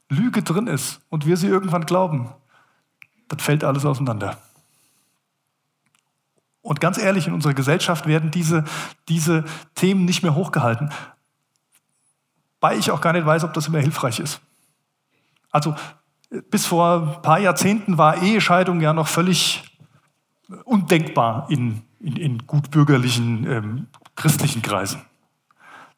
Lüge 0.10 0.44
drin 0.44 0.68
ist 0.68 1.02
und 1.10 1.26
wir 1.26 1.38
sie 1.38 1.48
irgendwann 1.48 1.86
glauben, 1.86 2.32
dann 3.28 3.40
fällt 3.40 3.64
alles 3.64 3.86
auseinander. 3.86 4.38
Und 6.62 6.80
ganz 6.80 6.98
ehrlich, 6.98 7.28
in 7.28 7.34
unserer 7.34 7.54
Gesellschaft 7.54 8.08
werden 8.08 8.32
diese, 8.32 8.64
diese 9.08 9.44
Themen 9.76 10.06
nicht 10.06 10.24
mehr 10.24 10.34
hochgehalten, 10.34 10.92
weil 12.64 12.80
ich 12.80 12.92
auch 12.92 13.02
gar 13.02 13.12
nicht 13.12 13.26
weiß, 13.26 13.44
ob 13.44 13.52
das 13.52 13.68
immer 13.68 13.80
hilfreich 13.80 14.22
ist. 14.22 14.40
Also 15.52 15.76
bis 16.50 16.66
vor 16.66 17.18
ein 17.18 17.22
paar 17.22 17.38
Jahrzehnten 17.38 17.98
war 17.98 18.24
Ehescheidung 18.24 18.80
ja 18.80 18.94
noch 18.94 19.10
völlig 19.10 19.78
undenkbar 20.64 21.48
in, 21.50 21.82
in, 22.00 22.16
in 22.16 22.48
gutbürgerlichen 22.48 23.46
ähm, 23.52 23.88
christlichen 24.16 24.62
Kreisen. 24.62 25.02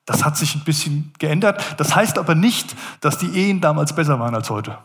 Das 0.05 0.25
hat 0.25 0.37
sich 0.37 0.55
ein 0.55 0.63
bisschen 0.63 1.13
geändert. 1.19 1.63
Das 1.77 1.95
heißt 1.95 2.17
aber 2.17 2.33
nicht, 2.33 2.75
dass 2.99 3.19
die 3.19 3.29
Ehen 3.29 3.61
damals 3.61 3.93
besser 3.93 4.19
waren 4.19 4.33
als 4.33 4.49
heute. 4.49 4.79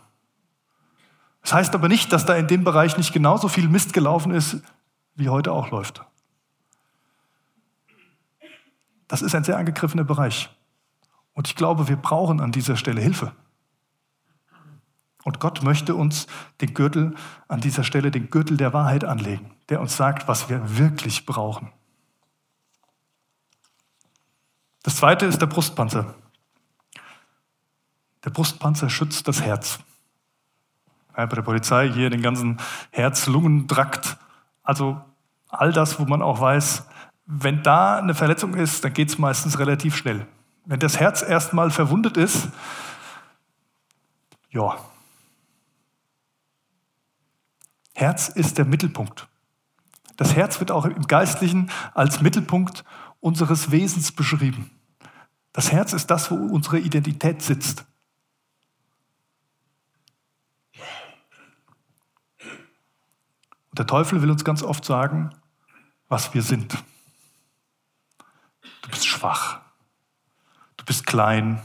Das 1.41 1.51
heißt 1.51 1.73
aber 1.73 1.87
nicht, 1.87 2.13
dass 2.13 2.27
da 2.27 2.35
in 2.35 2.47
dem 2.47 2.63
Bereich 2.63 2.95
nicht 2.97 3.11
genauso 3.11 3.47
viel 3.47 3.67
Mist 3.67 3.91
gelaufen 3.91 4.31
ist, 4.31 4.57
wie 5.15 5.29
heute 5.29 5.51
auch 5.51 5.71
läuft. 5.71 6.03
Das 9.07 9.23
ist 9.23 9.33
ein 9.33 9.43
sehr 9.43 9.57
angegriffener 9.57 10.03
Bereich. 10.03 10.51
Und 11.33 11.47
ich 11.47 11.55
glaube, 11.55 11.87
wir 11.87 11.95
brauchen 11.95 12.41
an 12.41 12.51
dieser 12.51 12.75
Stelle 12.75 13.01
Hilfe. 13.01 13.33
Und 15.23 15.39
Gott 15.39 15.63
möchte 15.63 15.95
uns 15.95 16.27
den 16.61 16.73
Gürtel 16.73 17.15
an 17.47 17.61
dieser 17.61 17.83
Stelle, 17.83 18.11
den 18.11 18.29
Gürtel 18.29 18.57
der 18.57 18.73
Wahrheit 18.73 19.03
anlegen, 19.03 19.51
der 19.69 19.79
uns 19.79 19.95
sagt, 19.95 20.27
was 20.27 20.49
wir 20.49 20.77
wirklich 20.77 21.25
brauchen. 21.25 21.71
Das 24.83 24.95
zweite 24.95 25.27
ist 25.27 25.39
der 25.39 25.45
Brustpanzer. 25.45 26.15
Der 28.23 28.31
Brustpanzer 28.31 28.89
schützt 28.89 29.27
das 29.27 29.41
Herz. 29.41 29.79
Ja, 31.15 31.25
bei 31.25 31.35
der 31.35 31.43
Polizei 31.43 31.91
hier 31.91 32.09
den 32.09 32.21
ganzen 32.21 32.57
Herz-Lungen-Trakt. 32.91 34.17
Also 34.63 34.99
all 35.49 35.71
das, 35.71 35.99
wo 35.99 36.05
man 36.05 36.21
auch 36.21 36.39
weiß, 36.39 36.87
wenn 37.25 37.61
da 37.61 37.99
eine 37.99 38.15
Verletzung 38.15 38.55
ist, 38.55 38.83
dann 38.83 38.93
geht 38.93 39.09
es 39.09 39.17
meistens 39.17 39.59
relativ 39.59 39.95
schnell. 39.95 40.25
Wenn 40.65 40.79
das 40.79 40.99
Herz 40.99 41.21
erstmal 41.21 41.71
verwundet 41.71 42.17
ist, 42.17 42.49
ja, 44.49 44.77
Herz 47.93 48.29
ist 48.29 48.57
der 48.57 48.65
Mittelpunkt. 48.65 49.27
Das 50.17 50.35
Herz 50.35 50.59
wird 50.59 50.71
auch 50.71 50.85
im 50.85 51.07
Geistlichen 51.07 51.71
als 51.93 52.21
Mittelpunkt 52.21 52.83
unseres 53.19 53.71
Wesens 53.71 54.11
beschrieben. 54.11 54.71
Das 55.53 55.71
Herz 55.71 55.93
ist 55.93 56.07
das, 56.07 56.31
wo 56.31 56.35
unsere 56.35 56.79
Identität 56.79 57.41
sitzt. 57.41 57.85
Und 63.69 63.79
der 63.79 63.87
Teufel 63.87 64.21
will 64.21 64.31
uns 64.31 64.43
ganz 64.43 64.63
oft 64.63 64.83
sagen, 64.83 65.29
was 66.09 66.33
wir 66.33 66.41
sind. 66.41 66.83
Du 68.81 68.89
bist 68.89 69.07
schwach. 69.07 69.60
Bist 70.91 71.07
klein. 71.07 71.61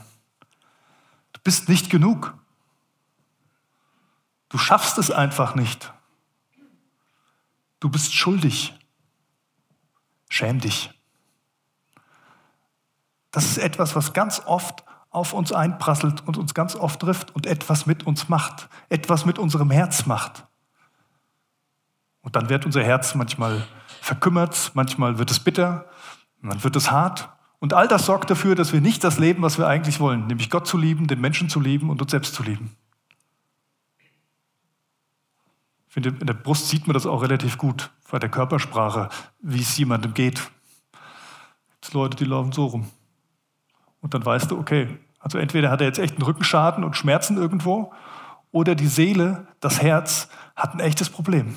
Du 1.32 1.40
bist 1.42 1.68
nicht 1.68 1.90
genug. 1.90 2.32
Du 4.48 4.56
schaffst 4.56 4.98
es 4.98 5.10
einfach 5.10 5.56
nicht. 5.56 5.92
Du 7.80 7.88
bist 7.88 8.14
schuldig. 8.14 8.72
Schäm 10.28 10.60
dich. 10.60 10.92
Das 13.32 13.46
ist 13.46 13.58
etwas, 13.58 13.96
was 13.96 14.12
ganz 14.12 14.42
oft 14.46 14.84
auf 15.10 15.32
uns 15.32 15.50
einprasselt 15.50 16.24
und 16.28 16.36
uns 16.36 16.54
ganz 16.54 16.76
oft 16.76 17.00
trifft 17.00 17.34
und 17.34 17.46
etwas 17.46 17.84
mit 17.84 18.06
uns 18.06 18.28
macht, 18.28 18.68
etwas 18.90 19.26
mit 19.26 19.40
unserem 19.40 19.72
Herz 19.72 20.06
macht. 20.06 20.46
Und 22.20 22.36
dann 22.36 22.48
wird 22.48 22.64
unser 22.64 22.84
Herz 22.84 23.16
manchmal 23.16 23.66
verkümmert, 24.00 24.70
manchmal 24.74 25.18
wird 25.18 25.32
es 25.32 25.40
bitter, 25.40 25.90
dann 26.42 26.62
wird 26.62 26.76
es 26.76 26.92
hart. 26.92 27.35
Und 27.58 27.72
all 27.72 27.88
das 27.88 28.06
sorgt 28.06 28.30
dafür, 28.30 28.54
dass 28.54 28.72
wir 28.72 28.80
nicht 28.80 29.02
das 29.02 29.18
leben, 29.18 29.42
was 29.42 29.58
wir 29.58 29.66
eigentlich 29.66 30.00
wollen, 30.00 30.26
nämlich 30.26 30.50
Gott 30.50 30.66
zu 30.66 30.76
lieben, 30.76 31.06
den 31.06 31.20
Menschen 31.20 31.48
zu 31.48 31.60
lieben 31.60 31.90
und 31.90 32.02
uns 32.02 32.10
selbst 32.10 32.34
zu 32.34 32.42
lieben. 32.42 32.76
Ich 35.88 35.94
finde, 35.94 36.10
in 36.20 36.26
der 36.26 36.34
Brust 36.34 36.68
sieht 36.68 36.86
man 36.86 36.94
das 36.94 37.06
auch 37.06 37.22
relativ 37.22 37.56
gut, 37.56 37.90
bei 38.10 38.18
der 38.18 38.28
Körpersprache, 38.28 39.08
wie 39.40 39.62
es 39.62 39.76
jemandem 39.78 40.12
geht. 40.12 40.42
Es 41.80 41.94
Leute, 41.94 42.16
die 42.16 42.26
laufen 42.26 42.52
so 42.52 42.66
rum. 42.66 42.90
Und 44.02 44.12
dann 44.12 44.24
weißt 44.24 44.50
du, 44.50 44.58
okay, 44.58 44.98
also 45.18 45.38
entweder 45.38 45.70
hat 45.70 45.80
er 45.80 45.86
jetzt 45.86 45.98
echt 45.98 46.14
einen 46.14 46.22
Rückenschaden 46.22 46.84
und 46.84 46.96
Schmerzen 46.96 47.36
irgendwo, 47.36 47.92
oder 48.52 48.74
die 48.74 48.86
Seele, 48.86 49.46
das 49.60 49.82
Herz, 49.82 50.28
hat 50.54 50.74
ein 50.74 50.80
echtes 50.80 51.10
Problem. 51.10 51.56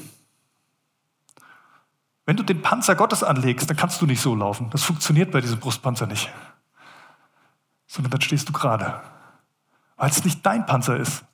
Wenn 2.29 2.37
du 2.37 2.43
den 2.43 2.61
Panzer 2.61 2.93
Gottes 2.93 3.23
anlegst, 3.23 3.67
dann 3.67 3.75
kannst 3.75 3.99
du 4.03 4.05
nicht 4.05 4.21
so 4.21 4.35
laufen. 4.35 4.69
Das 4.69 4.83
funktioniert 4.83 5.31
bei 5.31 5.41
diesem 5.41 5.59
Brustpanzer 5.59 6.05
nicht. 6.05 6.31
Sondern 7.87 8.11
dann 8.11 8.21
stehst 8.21 8.47
du 8.47 8.53
gerade. 8.53 9.01
Weil 9.97 10.11
es 10.11 10.23
nicht 10.23 10.45
dein 10.45 10.67
Panzer 10.67 10.97
ist, 10.97 11.25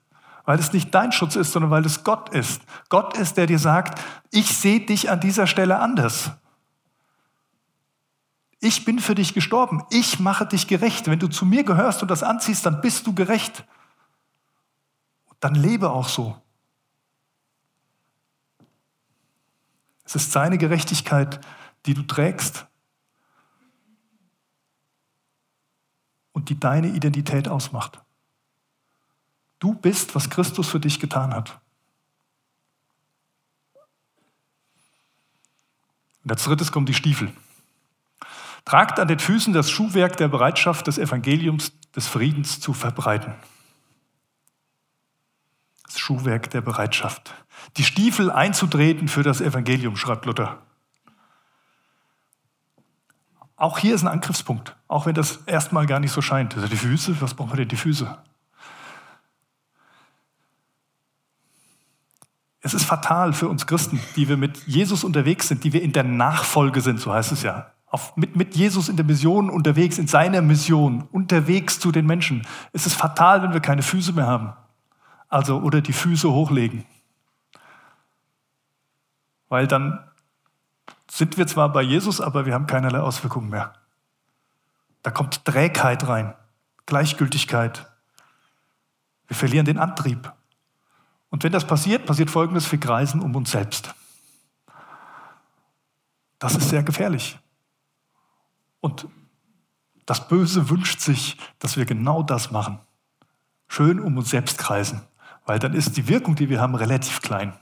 weil 0.45 0.57
es 0.57 0.71
nicht 0.71 0.95
dein 0.95 1.11
Schutz 1.11 1.35
ist, 1.35 1.51
sondern 1.51 1.69
weil 1.69 1.85
es 1.85 2.05
Gott 2.05 2.29
ist. 2.29 2.61
Gott 2.87 3.17
ist, 3.17 3.35
der 3.35 3.45
dir 3.45 3.59
sagt, 3.59 4.01
ich 4.31 4.57
sehe 4.57 4.79
dich 4.79 5.09
an 5.09 5.19
dieser 5.19 5.47
Stelle 5.47 5.79
anders. 5.79 6.31
Ich 8.61 8.85
bin 8.85 8.99
für 8.99 9.15
dich 9.15 9.33
gestorben. 9.33 9.83
Ich 9.89 10.21
mache 10.21 10.45
dich 10.45 10.65
gerecht. 10.65 11.07
Wenn 11.07 11.19
du 11.19 11.27
zu 11.27 11.45
mir 11.45 11.65
gehörst 11.65 12.03
und 12.03 12.09
das 12.09 12.23
anziehst, 12.23 12.65
dann 12.65 12.79
bist 12.79 13.05
du 13.05 13.13
gerecht. 13.13 13.65
Dann 15.41 15.55
lebe 15.55 15.89
auch 15.89 16.07
so. 16.07 16.41
Es 20.05 20.15
ist 20.15 20.31
seine 20.31 20.57
Gerechtigkeit, 20.57 21.39
die 21.85 21.93
du 21.93 22.03
trägst 22.03 22.67
und 26.31 26.49
die 26.49 26.59
deine 26.59 26.87
Identität 26.87 27.47
ausmacht. 27.47 28.01
Du 29.59 29.73
bist, 29.73 30.15
was 30.15 30.29
Christus 30.29 30.69
für 30.69 30.79
dich 30.79 30.99
getan 30.99 31.33
hat. 31.33 31.59
Und 36.23 36.31
als 36.31 36.43
drittes 36.43 36.71
kommen 36.71 36.85
die 36.85 36.93
Stiefel. 36.93 37.31
Tragt 38.65 38.99
an 38.99 39.07
den 39.07 39.19
Füßen 39.19 39.53
das 39.53 39.69
Schuhwerk 39.69 40.17
der 40.17 40.27
Bereitschaft, 40.27 40.87
des 40.87 40.97
Evangeliums 40.97 41.71
des 41.95 42.07
Friedens 42.07 42.59
zu 42.59 42.73
verbreiten. 42.73 43.35
Das 45.95 46.01
Schuhwerk 46.01 46.49
der 46.49 46.59
Bereitschaft. 46.59 47.33
Die 47.77 47.85
Stiefel 47.85 48.29
einzutreten 48.29 49.07
für 49.07 49.23
das 49.23 49.39
Evangelium, 49.39 49.95
schreibt 49.95 50.25
Luther. 50.25 50.57
Auch 53.55 53.77
hier 53.77 53.95
ist 53.95 54.01
ein 54.01 54.09
Angriffspunkt, 54.09 54.75
auch 54.89 55.05
wenn 55.05 55.15
das 55.15 55.37
erstmal 55.45 55.85
gar 55.85 56.01
nicht 56.01 56.11
so 56.11 56.21
scheint. 56.21 56.53
Also 56.53 56.67
die 56.67 56.75
Füße, 56.75 57.21
was 57.21 57.33
brauchen 57.33 57.51
wir 57.51 57.55
denn 57.59 57.69
die 57.69 57.77
Füße? 57.77 58.13
Es 62.59 62.73
ist 62.73 62.83
fatal 62.83 63.31
für 63.31 63.47
uns 63.47 63.65
Christen, 63.65 64.01
die 64.17 64.27
wir 64.27 64.35
mit 64.35 64.67
Jesus 64.67 65.05
unterwegs 65.05 65.47
sind, 65.47 65.63
die 65.63 65.71
wir 65.71 65.81
in 65.81 65.93
der 65.93 66.03
Nachfolge 66.03 66.81
sind, 66.81 66.99
so 66.99 67.13
heißt 67.13 67.31
es 67.31 67.41
ja. 67.41 67.71
Auf, 67.85 68.17
mit, 68.17 68.35
mit 68.35 68.57
Jesus 68.57 68.89
in 68.89 68.97
der 68.97 69.05
Mission 69.05 69.49
unterwegs, 69.49 69.97
in 69.97 70.07
seiner 70.07 70.41
Mission, 70.41 71.07
unterwegs 71.13 71.79
zu 71.79 71.93
den 71.93 72.05
Menschen. 72.05 72.45
Es 72.73 72.85
ist 72.85 72.95
fatal, 72.95 73.43
wenn 73.43 73.53
wir 73.53 73.61
keine 73.61 73.81
Füße 73.81 74.11
mehr 74.11 74.27
haben. 74.27 74.51
Also, 75.35 75.59
oder 75.59 75.81
die 75.81 75.91
Füße 75.91 76.31
hochlegen. 76.31 76.85
Weil 79.49 79.67
dann 79.67 80.09
sind 81.11 81.37
wir 81.37 81.45
zwar 81.45 81.73
bei 81.73 81.81
Jesus, 81.81 82.21
aber 82.21 82.45
wir 82.45 82.53
haben 82.53 82.67
keinerlei 82.67 83.01
Auswirkungen 83.01 83.49
mehr. 83.49 83.73
Da 85.03 85.11
kommt 85.11 85.43
Trägheit 85.43 86.07
rein, 86.07 86.33
Gleichgültigkeit. 86.85 87.85
Wir 89.27 89.35
verlieren 89.35 89.65
den 89.65 89.77
Antrieb. 89.77 90.31
Und 91.29 91.43
wenn 91.43 91.51
das 91.51 91.67
passiert, 91.67 92.05
passiert 92.05 92.29
Folgendes, 92.31 92.71
wir 92.71 92.79
kreisen 92.79 93.19
um 93.19 93.35
uns 93.35 93.51
selbst. 93.51 93.93
Das 96.39 96.55
ist 96.55 96.69
sehr 96.69 96.83
gefährlich. 96.83 97.37
Und 98.79 99.05
das 100.05 100.29
Böse 100.29 100.69
wünscht 100.69 101.01
sich, 101.01 101.35
dass 101.59 101.75
wir 101.75 101.83
genau 101.83 102.23
das 102.23 102.51
machen. 102.51 102.79
Schön 103.67 103.99
um 103.99 104.17
uns 104.17 104.29
selbst 104.29 104.57
kreisen, 104.57 105.01
weil 105.45 105.59
dann 105.59 105.73
ist 105.73 105.97
die 105.97 106.07
Wirkung, 106.07 106.35
die 106.35 106.49
wir 106.49 106.59
haben, 106.59 106.75
relativ 106.75 107.21
klein. 107.21 107.53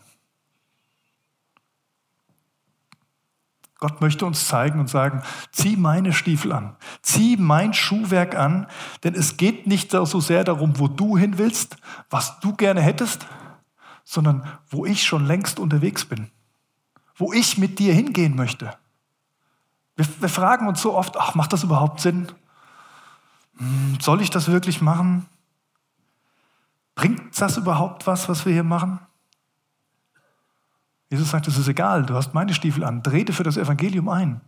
Gott 3.84 4.00
möchte 4.00 4.26
uns 4.26 4.48
zeigen 4.48 4.80
und 4.80 4.90
sagen, 4.90 5.24
zieh 5.52 5.76
meine 5.76 6.14
Stiefel 6.14 6.54
an, 6.54 6.78
zieh 7.02 7.36
mein 7.36 7.74
Schuhwerk 7.74 8.34
an, 8.34 8.68
denn 9.04 9.14
es 9.14 9.36
geht 9.36 9.68
nicht 9.68 9.92
so 9.92 10.22
sehr 10.22 10.46
darum, 10.46 10.80
wo 10.80 10.88
du 10.88 11.18
hin 11.18 11.38
willst, 11.38 11.76
was 12.10 12.40
du 12.40 12.56
gerne 12.56 12.80
hättest, 12.80 13.28
sondern 14.06 14.48
wo 14.70 14.86
ich 14.86 15.04
schon 15.04 15.26
längst 15.26 15.60
unterwegs 15.60 16.06
bin, 16.06 16.32
wo 17.18 17.34
ich 17.34 17.58
mit 17.58 17.78
dir 17.78 17.94
hingehen 17.94 18.38
möchte. 18.38 18.74
Wir, 19.98 20.08
wir 20.22 20.30
fragen 20.30 20.68
uns 20.68 20.82
so 20.82 20.96
oft, 20.96 21.18
ach, 21.18 21.36
macht 21.36 21.52
das 21.52 21.64
überhaupt 21.64 22.00
Sinn? 22.00 22.32
Hm, 23.58 23.98
soll 24.00 24.22
ich 24.22 24.30
das 24.30 24.48
wirklich 24.48 24.82
machen? 24.82 25.26
Bringt 26.96 27.40
das 27.40 27.58
überhaupt 27.58 28.08
was, 28.08 28.30
was 28.30 28.46
wir 28.46 28.54
hier 28.54 28.64
machen? 28.64 29.00
Jesus 31.10 31.30
sagt, 31.30 31.48
es 31.48 31.58
ist 31.58 31.68
egal, 31.68 32.06
du 32.06 32.16
hast 32.16 32.34
meine 32.34 32.54
Stiefel 32.54 32.84
an, 32.84 33.04
trete 33.04 33.34
für 33.34 33.44
das 33.44 33.58
Evangelium 33.58 34.10
ein 34.10 34.42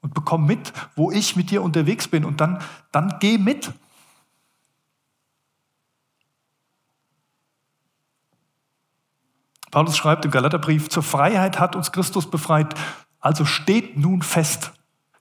und 0.00 0.14
bekomm 0.14 0.46
mit, 0.46 0.72
wo 0.96 1.10
ich 1.10 1.36
mit 1.36 1.50
dir 1.50 1.62
unterwegs 1.62 2.08
bin 2.08 2.24
und 2.24 2.40
dann, 2.40 2.60
dann 2.90 3.18
geh 3.20 3.38
mit. 3.38 3.72
Paulus 9.70 9.96
schreibt 9.96 10.24
im 10.24 10.30
Galaterbrief, 10.32 10.88
zur 10.88 11.02
Freiheit 11.02 11.60
hat 11.60 11.76
uns 11.76 11.92
Christus 11.92 12.28
befreit, 12.28 12.74
also 13.20 13.44
steht 13.44 13.96
nun 13.96 14.22
fest. 14.22 14.72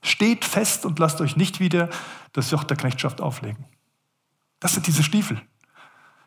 Steht 0.01 0.45
fest 0.45 0.85
und 0.85 0.97
lasst 0.97 1.21
euch 1.21 1.35
nicht 1.35 1.59
wieder 1.59 1.89
das 2.33 2.49
Joch 2.51 2.63
der 2.63 2.77
Knechtschaft 2.77 3.21
auflegen. 3.21 3.65
Das 4.59 4.73
sind 4.73 4.87
diese 4.87 5.03
Stiefel. 5.03 5.41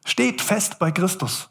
Steht 0.05 0.41
fest 0.41 0.79
bei 0.79 0.91
Christus. 0.91 1.51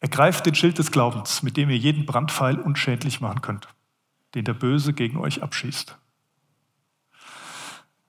Ergreift 0.00 0.44
den 0.44 0.54
Schild 0.54 0.78
des 0.78 0.90
Glaubens, 0.90 1.42
mit 1.42 1.56
dem 1.56 1.70
ihr 1.70 1.78
jeden 1.78 2.04
Brandpfeil 2.04 2.58
unschädlich 2.60 3.20
machen 3.20 3.40
könnt, 3.40 3.68
den 4.34 4.44
der 4.44 4.52
Böse 4.52 4.92
gegen 4.92 5.16
euch 5.16 5.42
abschießt. 5.42 5.96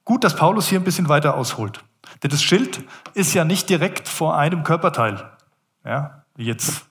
Gut, 0.03 0.23
dass 0.23 0.35
Paulus 0.35 0.67
hier 0.67 0.79
ein 0.79 0.83
bisschen 0.83 1.09
weiter 1.09 1.35
ausholt. 1.35 1.83
Denn 2.21 2.29
das 2.29 2.43
Schild 2.43 2.83
ist 3.13 3.33
ja 3.33 3.43
nicht 3.43 3.69
direkt 3.69 4.07
vor 4.07 4.37
einem 4.37 4.63
Körperteil, 4.63 5.31
ja, 5.83 6.25
wie 6.35 6.45
jetzt 6.45 6.85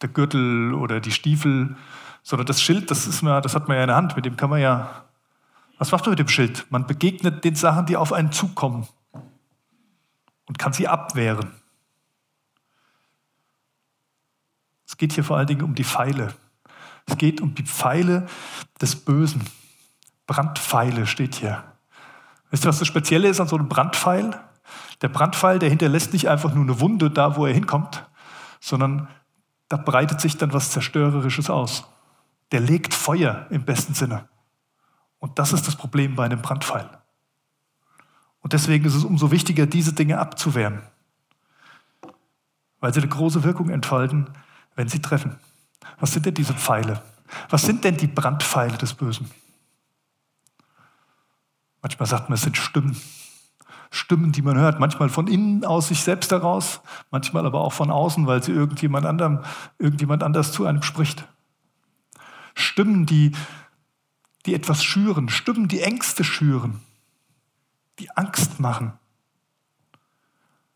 der 0.00 0.08
Gürtel 0.08 0.74
oder 0.74 1.00
die 1.00 1.12
Stiefel, 1.12 1.76
sondern 2.22 2.46
das 2.46 2.60
Schild, 2.60 2.90
das, 2.90 3.06
ist 3.06 3.22
man, 3.22 3.42
das 3.42 3.54
hat 3.54 3.68
man 3.68 3.76
ja 3.76 3.84
in 3.84 3.88
der 3.88 3.96
Hand, 3.96 4.16
mit 4.16 4.24
dem 4.24 4.36
kann 4.36 4.50
man 4.50 4.60
ja, 4.60 5.04
was 5.82 5.90
macht 5.90 6.04
man 6.04 6.12
mit 6.12 6.20
dem 6.20 6.28
Schild? 6.28 6.64
Man 6.70 6.86
begegnet 6.86 7.42
den 7.42 7.56
Sachen, 7.56 7.86
die 7.86 7.96
auf 7.96 8.12
einen 8.12 8.30
zukommen 8.30 8.86
und 10.46 10.56
kann 10.56 10.72
sie 10.72 10.86
abwehren. 10.86 11.50
Es 14.86 14.96
geht 14.96 15.12
hier 15.12 15.24
vor 15.24 15.38
allen 15.38 15.48
Dingen 15.48 15.62
um 15.62 15.74
die 15.74 15.82
Pfeile. 15.82 16.34
Es 17.06 17.18
geht 17.18 17.40
um 17.40 17.56
die 17.56 17.64
Pfeile 17.64 18.28
des 18.80 18.94
Bösen. 18.94 19.42
Brandpfeile 20.28 21.04
steht 21.04 21.34
hier. 21.34 21.64
Wisst 22.52 22.64
ihr, 22.64 22.68
was 22.68 22.78
das 22.78 22.86
Spezielle 22.86 23.26
ist 23.26 23.40
an 23.40 23.48
so 23.48 23.56
einem 23.56 23.68
Brandpfeil? 23.68 24.40
Der 25.00 25.08
Brandpfeil, 25.08 25.58
der 25.58 25.68
hinterlässt 25.68 26.12
nicht 26.12 26.28
einfach 26.28 26.54
nur 26.54 26.62
eine 26.62 26.78
Wunde 26.78 27.10
da, 27.10 27.34
wo 27.34 27.44
er 27.44 27.54
hinkommt, 27.54 28.06
sondern 28.60 29.08
da 29.68 29.78
breitet 29.78 30.20
sich 30.20 30.36
dann 30.36 30.52
was 30.52 30.70
Zerstörerisches 30.70 31.50
aus. 31.50 31.88
Der 32.52 32.60
legt 32.60 32.94
Feuer 32.94 33.48
im 33.50 33.64
besten 33.64 33.94
Sinne. 33.94 34.28
Und 35.22 35.38
das 35.38 35.52
ist 35.52 35.68
das 35.68 35.76
Problem 35.76 36.16
bei 36.16 36.24
einem 36.24 36.42
Brandpfeil. 36.42 36.90
Und 38.40 38.52
deswegen 38.52 38.84
ist 38.84 38.96
es 38.96 39.04
umso 39.04 39.30
wichtiger, 39.30 39.66
diese 39.66 39.92
Dinge 39.92 40.18
abzuwehren, 40.18 40.82
weil 42.80 42.92
sie 42.92 42.98
eine 42.98 43.08
große 43.08 43.44
Wirkung 43.44 43.70
entfalten, 43.70 44.30
wenn 44.74 44.88
sie 44.88 45.00
treffen. 45.00 45.36
Was 46.00 46.12
sind 46.12 46.26
denn 46.26 46.34
diese 46.34 46.54
Pfeile? 46.54 47.00
Was 47.50 47.62
sind 47.62 47.84
denn 47.84 47.96
die 47.96 48.08
Brandpfeile 48.08 48.76
des 48.76 48.94
Bösen? 48.94 49.30
Manchmal 51.82 52.08
sagt 52.08 52.28
man, 52.28 52.34
es 52.34 52.42
sind 52.42 52.56
Stimmen. 52.56 53.00
Stimmen, 53.92 54.32
die 54.32 54.42
man 54.42 54.58
hört. 54.58 54.80
Manchmal 54.80 55.08
von 55.08 55.28
innen 55.28 55.64
aus 55.64 55.86
sich 55.86 56.02
selbst 56.02 56.32
heraus, 56.32 56.80
manchmal 57.12 57.46
aber 57.46 57.60
auch 57.60 57.72
von 57.72 57.92
außen, 57.92 58.26
weil 58.26 58.42
sie 58.42 58.50
irgendjemand, 58.50 59.06
anderem, 59.06 59.44
irgendjemand 59.78 60.24
anders 60.24 60.50
zu 60.50 60.66
einem 60.66 60.82
spricht. 60.82 61.28
Stimmen, 62.54 63.06
die, 63.06 63.30
die 64.46 64.54
etwas 64.54 64.82
schüren. 64.82 65.28
Stimmen, 65.28 65.68
die 65.68 65.80
Ängste 65.80 66.24
schüren. 66.24 66.80
Die 67.98 68.10
Angst 68.16 68.60
machen. 68.60 68.92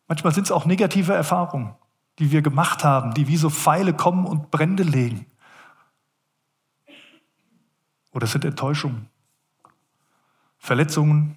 Manchmal 0.08 0.32
sind 0.34 0.44
es 0.44 0.52
auch 0.52 0.66
negative 0.66 1.12
Erfahrungen 1.12 1.74
die 2.18 2.32
wir 2.32 2.42
gemacht 2.42 2.84
haben, 2.84 3.14
die 3.14 3.28
wie 3.28 3.36
so 3.36 3.50
Pfeile 3.50 3.92
kommen 3.92 4.26
und 4.26 4.50
Brände 4.50 4.82
legen. 4.82 5.26
Oder 8.12 8.24
es 8.24 8.32
sind 8.32 8.44
Enttäuschungen, 8.44 9.08
Verletzungen. 10.58 11.36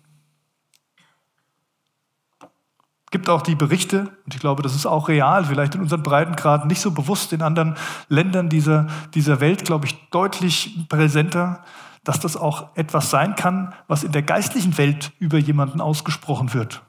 Es 2.40 3.12
gibt 3.12 3.28
auch 3.28 3.42
die 3.42 3.56
Berichte, 3.56 4.16
und 4.26 4.36
ich 4.36 4.40
glaube, 4.40 4.62
das 4.62 4.76
ist 4.76 4.86
auch 4.86 5.10
real, 5.10 5.44
vielleicht 5.44 5.76
in 5.76 5.82
unseren 5.82 6.04
Breitengraden 6.04 6.68
nicht 6.68 6.80
so 6.80 6.92
bewusst, 6.92 7.34
in 7.34 7.42
anderen 7.42 7.76
Ländern 8.08 8.50
dieser, 8.50 8.88
dieser 9.14 9.42
Welt, 9.42 9.66
glaube 9.66 9.88
ich, 9.88 10.10
deutlich 10.12 10.88
präsenter, 10.88 11.66
dass 12.10 12.20
das 12.20 12.36
auch 12.36 12.76
etwas 12.76 13.12
sein 13.12 13.36
kann, 13.36 13.72
was 13.88 14.02
in 14.04 14.12
der 14.12 14.24
geistlichen 14.24 14.80
Welt 14.80 15.12
über 15.20 15.38
jemanden 15.38 15.80
ausgesprochen 15.80 16.56
wird 16.56 16.82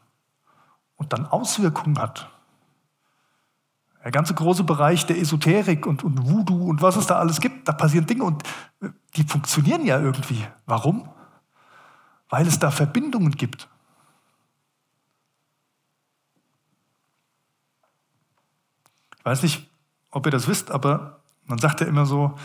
und 0.96 1.12
dann 1.12 1.26
Auswirkungen 1.26 1.98
hat. 1.98 2.30
Der 4.02 4.12
ganze 4.12 4.32
große 4.32 4.64
Bereich 4.64 5.04
der 5.04 5.18
Esoterik 5.18 5.84
und, 5.86 6.04
und 6.04 6.26
Voodoo 6.26 6.64
und 6.64 6.80
was 6.80 6.96
es 6.96 7.06
da 7.06 7.18
alles 7.18 7.42
gibt, 7.42 7.68
da 7.68 7.72
passieren 7.72 8.06
Dinge 8.06 8.24
und 8.24 8.44
äh, 8.80 8.88
die 9.14 9.24
funktionieren 9.24 9.84
ja 9.84 10.00
irgendwie. 10.00 10.42
Warum? 10.64 11.06
Weil 12.30 12.46
es 12.46 12.58
da 12.58 12.70
Verbindungen 12.70 13.32
gibt. 13.32 13.68
Ich 19.18 19.24
weiß 19.26 19.42
nicht, 19.42 19.70
ob 20.12 20.24
ihr 20.24 20.32
das 20.32 20.48
wisst, 20.48 20.70
aber 20.70 21.20
man 21.44 21.58
sagt 21.58 21.82
ja 21.82 21.86
immer 21.86 22.06
so, 22.06 22.38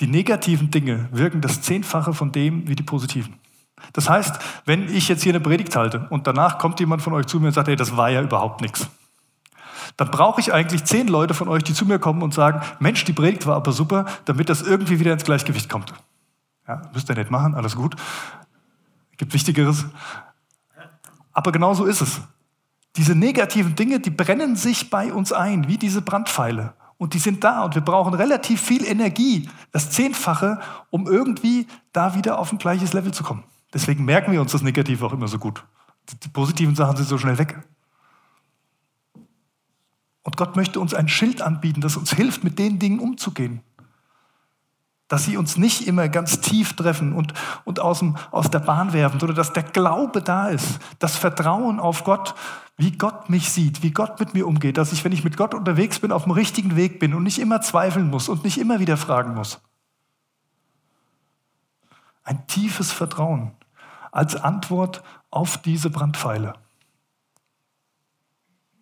die 0.00 0.06
negativen 0.06 0.70
Dinge 0.70 1.08
wirken 1.10 1.40
das 1.40 1.60
Zehnfache 1.62 2.14
von 2.14 2.32
dem 2.32 2.68
wie 2.68 2.76
die 2.76 2.82
positiven. 2.82 3.34
Das 3.92 4.08
heißt, 4.08 4.38
wenn 4.64 4.88
ich 4.88 5.08
jetzt 5.08 5.22
hier 5.22 5.32
eine 5.32 5.40
Predigt 5.40 5.74
halte 5.76 6.06
und 6.10 6.26
danach 6.26 6.58
kommt 6.58 6.80
jemand 6.80 7.02
von 7.02 7.12
euch 7.12 7.26
zu 7.26 7.40
mir 7.40 7.48
und 7.48 7.52
sagt, 7.52 7.68
hey, 7.68 7.76
das 7.76 7.96
war 7.96 8.10
ja 8.10 8.22
überhaupt 8.22 8.60
nichts, 8.60 8.88
dann 9.96 10.10
brauche 10.10 10.40
ich 10.40 10.52
eigentlich 10.52 10.84
zehn 10.84 11.08
Leute 11.08 11.34
von 11.34 11.48
euch, 11.48 11.62
die 11.64 11.74
zu 11.74 11.86
mir 11.86 11.98
kommen 11.98 12.22
und 12.22 12.34
sagen, 12.34 12.60
Mensch, 12.78 13.04
die 13.04 13.12
Predigt 13.12 13.46
war 13.46 13.56
aber 13.56 13.72
super, 13.72 14.06
damit 14.24 14.48
das 14.48 14.62
irgendwie 14.62 15.00
wieder 15.00 15.12
ins 15.12 15.24
Gleichgewicht 15.24 15.68
kommt. 15.68 15.92
Ja, 16.66 16.82
müsst 16.92 17.08
ihr 17.08 17.16
nicht 17.16 17.30
machen, 17.30 17.54
alles 17.54 17.74
gut. 17.74 17.96
Gibt 19.16 19.32
Wichtigeres. 19.32 19.86
Aber 21.32 21.50
genau 21.50 21.74
so 21.74 21.84
ist 21.84 22.00
es. 22.00 22.20
Diese 22.96 23.14
negativen 23.14 23.74
Dinge, 23.74 24.00
die 24.00 24.10
brennen 24.10 24.56
sich 24.56 24.90
bei 24.90 25.12
uns 25.12 25.32
ein, 25.32 25.68
wie 25.68 25.78
diese 25.78 26.02
Brandpfeile. 26.02 26.74
Und 26.98 27.14
die 27.14 27.20
sind 27.20 27.44
da 27.44 27.64
und 27.64 27.74
wir 27.76 27.82
brauchen 27.82 28.12
relativ 28.12 28.60
viel 28.60 28.84
Energie, 28.84 29.48
das 29.70 29.90
Zehnfache, 29.90 30.60
um 30.90 31.06
irgendwie 31.06 31.68
da 31.92 32.16
wieder 32.16 32.38
auf 32.38 32.52
ein 32.52 32.58
gleiches 32.58 32.92
Level 32.92 33.14
zu 33.14 33.22
kommen. 33.22 33.44
Deswegen 33.72 34.04
merken 34.04 34.32
wir 34.32 34.40
uns 34.40 34.52
das 34.52 34.62
Negative 34.62 35.06
auch 35.06 35.12
immer 35.12 35.28
so 35.28 35.38
gut. 35.38 35.64
Die 36.24 36.28
positiven 36.28 36.74
Sachen 36.74 36.96
sind 36.96 37.08
so 37.08 37.18
schnell 37.18 37.38
weg. 37.38 37.58
Und 40.24 40.36
Gott 40.36 40.56
möchte 40.56 40.80
uns 40.80 40.92
ein 40.92 41.08
Schild 41.08 41.40
anbieten, 41.40 41.80
das 41.80 41.96
uns 41.96 42.12
hilft, 42.12 42.44
mit 42.44 42.58
den 42.58 42.78
Dingen 42.78 42.98
umzugehen. 42.98 43.60
Dass 45.08 45.24
sie 45.24 45.36
uns 45.36 45.56
nicht 45.56 45.86
immer 45.86 46.08
ganz 46.08 46.40
tief 46.40 46.74
treffen 46.74 47.12
und, 47.12 47.32
und 47.64 47.80
aus, 47.80 48.00
dem, 48.00 48.16
aus 48.30 48.50
der 48.50 48.58
Bahn 48.60 48.92
werfen, 48.92 49.18
sondern 49.18 49.36
dass 49.36 49.52
der 49.52 49.62
Glaube 49.62 50.22
da 50.22 50.48
ist, 50.48 50.78
das 50.98 51.16
Vertrauen 51.16 51.80
auf 51.80 52.04
Gott, 52.04 52.34
wie 52.76 52.92
Gott 52.92 53.28
mich 53.28 53.50
sieht, 53.50 53.82
wie 53.82 53.90
Gott 53.90 54.20
mit 54.20 54.34
mir 54.34 54.46
umgeht, 54.46 54.78
dass 54.78 54.92
ich, 54.92 55.04
wenn 55.04 55.12
ich 55.12 55.24
mit 55.24 55.36
Gott 55.36 55.52
unterwegs 55.52 55.98
bin, 55.98 56.12
auf 56.12 56.22
dem 56.22 56.32
richtigen 56.32 56.76
Weg 56.76 57.00
bin 57.00 57.12
und 57.12 57.24
nicht 57.24 57.38
immer 57.38 57.60
zweifeln 57.60 58.08
muss 58.08 58.28
und 58.28 58.44
nicht 58.44 58.58
immer 58.58 58.78
wieder 58.78 58.96
fragen 58.96 59.34
muss. 59.34 59.60
Ein 62.22 62.46
tiefes 62.46 62.92
Vertrauen 62.92 63.52
als 64.12 64.36
Antwort 64.36 65.02
auf 65.30 65.58
diese 65.58 65.90
Brandpfeile, 65.90 66.54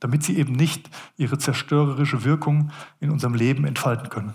damit 0.01 0.25
sie 0.25 0.37
eben 0.37 0.53
nicht 0.53 0.91
ihre 1.17 1.39
zerstörerische 1.39 2.25
Wirkung 2.25 2.71
in 3.01 3.11
unserem 3.11 3.35
Leben 3.35 3.65
entfalten 3.65 4.11
können. 4.11 4.35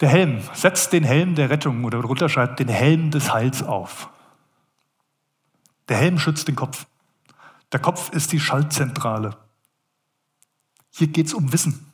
Der 0.00 0.08
Helm, 0.08 0.42
setzt 0.54 0.92
den 0.92 1.04
Helm 1.04 1.34
der 1.34 1.50
Rettung 1.50 1.84
oder 1.84 2.00
drunter 2.00 2.28
schreibt 2.28 2.58
den 2.58 2.68
Helm 2.68 3.10
des 3.10 3.32
Heils 3.32 3.62
auf. 3.62 4.08
Der 5.88 5.98
Helm 5.98 6.18
schützt 6.18 6.48
den 6.48 6.56
Kopf. 6.56 6.86
Der 7.72 7.80
Kopf 7.80 8.10
ist 8.10 8.32
die 8.32 8.40
Schaltzentrale. 8.40 9.36
Hier 10.90 11.08
geht 11.08 11.26
es 11.26 11.34
um 11.34 11.52
Wissen, 11.52 11.92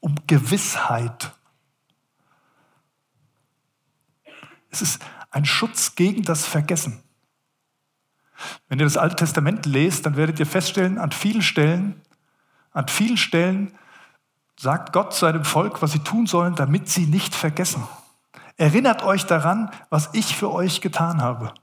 um 0.00 0.14
Gewissheit. 0.26 1.32
Es 4.70 4.82
ist 4.82 5.04
ein 5.30 5.44
Schutz 5.44 5.94
gegen 5.94 6.22
das 6.22 6.44
Vergessen. 6.44 7.02
Wenn 8.68 8.78
ihr 8.78 8.86
das 8.86 8.96
Alte 8.96 9.16
Testament 9.16 9.66
lest, 9.66 10.04
dann 10.04 10.16
werdet 10.16 10.38
ihr 10.38 10.46
feststellen, 10.46 10.98
an 10.98 11.12
vielen 11.12 11.42
Stellen, 11.42 12.00
an 12.72 12.88
vielen 12.88 13.16
Stellen 13.16 13.72
sagt 14.58 14.92
Gott 14.92 15.14
seinem 15.14 15.44
Volk, 15.44 15.80
was 15.82 15.92
sie 15.92 16.00
tun 16.00 16.26
sollen, 16.26 16.54
damit 16.54 16.88
sie 16.88 17.06
nicht 17.06 17.34
vergessen. 17.34 17.86
Erinnert 18.56 19.04
euch 19.04 19.24
daran, 19.24 19.70
was 19.88 20.10
ich 20.12 20.36
für 20.36 20.52
euch 20.52 20.80
getan 20.80 21.22
habe. 21.22 21.54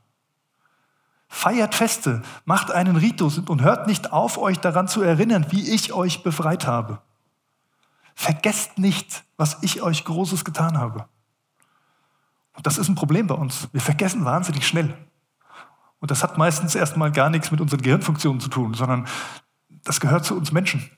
Feiert 1.27 1.75
Feste, 1.75 2.21
macht 2.45 2.71
einen 2.71 2.95
Ritus 2.95 3.39
und 3.39 3.62
hört 3.62 3.88
nicht 3.88 4.13
auf, 4.13 4.38
euch 4.38 4.60
daran 4.60 4.88
zu 4.88 5.01
erinnern, 5.01 5.47
wie 5.49 5.69
ich 5.69 5.91
euch 5.91 6.23
befreit 6.23 6.65
habe. 6.65 7.01
Vergesst 8.15 8.77
nicht, 8.77 9.25
was 9.36 9.58
ich 9.62 9.81
euch 9.81 10.05
Großes 10.05 10.45
getan 10.45 10.79
habe. 10.79 11.05
Und 12.53 12.65
das 12.65 12.77
ist 12.77 12.88
ein 12.88 12.95
Problem 12.95 13.27
bei 13.27 13.36
uns. 13.36 13.67
Wir 13.73 13.81
vergessen 13.81 14.23
wahnsinnig 14.23 14.65
schnell. 14.65 14.97
Und 15.99 16.12
das 16.12 16.23
hat 16.23 16.38
meistens 16.38 16.75
erstmal 16.75 17.12
gar 17.12 17.29
nichts 17.29 17.51
mit 17.51 17.60
unseren 17.60 17.81
Gehirnfunktionen 17.81 18.39
zu 18.39 18.47
tun, 18.47 18.73
sondern 18.73 19.05
das 19.84 19.99
gehört 19.99 20.23
zu 20.23 20.38
uns 20.38 20.53
Menschen. 20.53 20.89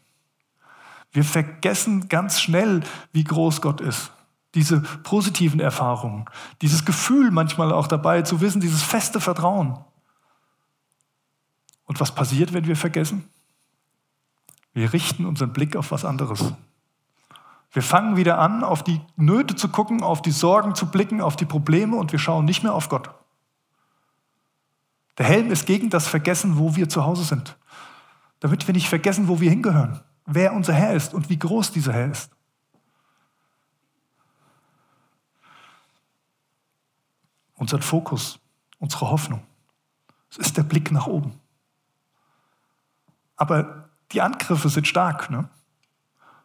Wir 1.11 1.23
vergessen 1.23 2.09
ganz 2.09 2.39
schnell, 2.39 2.81
wie 3.11 3.23
groß 3.23 3.61
Gott 3.61 3.81
ist. 3.81 4.11
Diese 4.53 4.81
positiven 4.81 5.59
Erfahrungen, 5.59 6.25
dieses 6.61 6.85
Gefühl 6.85 7.31
manchmal 7.31 7.71
auch 7.71 7.87
dabei 7.87 8.21
zu 8.21 8.41
wissen, 8.41 8.61
dieses 8.61 8.81
feste 8.81 9.19
Vertrauen. 9.19 9.77
Und 11.85 11.99
was 11.99 12.13
passiert, 12.13 12.53
wenn 12.53 12.65
wir 12.65 12.75
vergessen? 12.75 13.29
Wir 14.73 14.93
richten 14.93 15.25
unseren 15.25 15.53
Blick 15.53 15.75
auf 15.75 15.91
was 15.91 16.05
anderes. 16.05 16.53
Wir 17.71 17.81
fangen 17.81 18.15
wieder 18.15 18.39
an, 18.39 18.63
auf 18.63 18.83
die 18.83 19.01
Nöte 19.15 19.55
zu 19.55 19.69
gucken, 19.69 20.01
auf 20.01 20.21
die 20.21 20.31
Sorgen 20.31 20.75
zu 20.75 20.87
blicken, 20.87 21.21
auf 21.21 21.35
die 21.35 21.45
Probleme 21.45 21.95
und 21.95 22.11
wir 22.11 22.19
schauen 22.19 22.45
nicht 22.45 22.63
mehr 22.63 22.73
auf 22.73 22.89
Gott. 22.89 23.09
Der 25.17 25.25
Helm 25.25 25.51
ist 25.51 25.65
gegen 25.65 25.89
das 25.89 26.07
Vergessen, 26.07 26.57
wo 26.57 26.75
wir 26.75 26.89
zu 26.89 27.05
Hause 27.05 27.23
sind. 27.23 27.57
Damit 28.39 28.67
wir 28.67 28.73
nicht 28.73 28.87
vergessen, 28.87 29.27
wo 29.27 29.39
wir 29.41 29.49
hingehören, 29.49 29.99
wer 30.27 30.53
unser 30.53 30.73
Herr 30.73 30.93
ist 30.93 31.13
und 31.13 31.29
wie 31.29 31.39
groß 31.39 31.71
dieser 31.71 31.93
Herr 31.93 32.11
ist. 32.11 32.29
Unser 37.55 37.81
Fokus, 37.81 38.39
unsere 38.77 39.09
Hoffnung, 39.09 39.41
es 40.29 40.37
ist 40.37 40.57
der 40.57 40.63
Blick 40.63 40.91
nach 40.91 41.07
oben. 41.07 41.39
Aber 43.35 43.89
die 44.11 44.21
Angriffe 44.21 44.69
sind 44.69 44.87
stark. 44.87 45.29
Ne? 45.29 45.49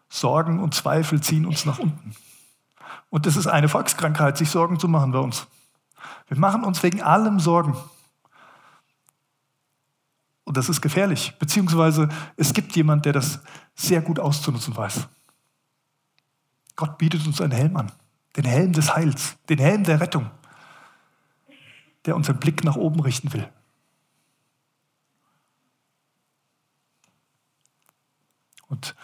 Sorgen 0.09 0.61
und 0.61 0.75
Zweifel 0.75 1.21
ziehen 1.21 1.45
uns 1.45 1.67
nach 1.67 1.79
unten. 1.79 2.15
Und 3.11 3.27
es 3.27 3.37
ist 3.37 3.47
eine 3.47 3.69
Volkskrankheit, 3.69 4.39
sich 4.39 4.49
Sorgen 4.49 4.79
zu 4.79 4.89
machen 4.89 5.13
bei 5.13 5.19
uns. 5.19 5.47
Wir 6.29 6.39
machen 6.39 6.65
uns 6.65 6.83
wegen 6.83 7.03
allem 7.03 7.41
Sorgen. 7.41 7.77
Und 10.45 10.57
das 10.57 10.69
ist 10.69 10.81
gefährlich. 10.81 11.35
Beziehungsweise 11.39 12.09
es 12.37 12.53
gibt 12.53 12.75
jemand, 12.77 13.05
der 13.05 13.13
das 13.13 13.41
sehr 13.75 14.01
gut 14.01 14.19
auszunutzen 14.19 14.77
weiß. 14.77 15.09
Gott 16.77 16.99
bietet 16.99 17.27
uns 17.27 17.41
einen 17.41 17.53
Helm 17.53 17.77
an. 17.77 17.93
Den 18.37 18.45
Helm 18.45 18.73
des 18.73 18.95
Heils, 18.95 19.37
den 19.49 19.59
Helm 19.59 19.85
der 19.85 20.01
Rettung, 20.01 20.31
der 22.07 22.17
unseren 22.17 22.41
Blick 22.41 22.65
nach 22.65 22.77
oben 22.77 23.01
richten 23.01 23.33
will. 23.33 23.49
Und 28.69 28.97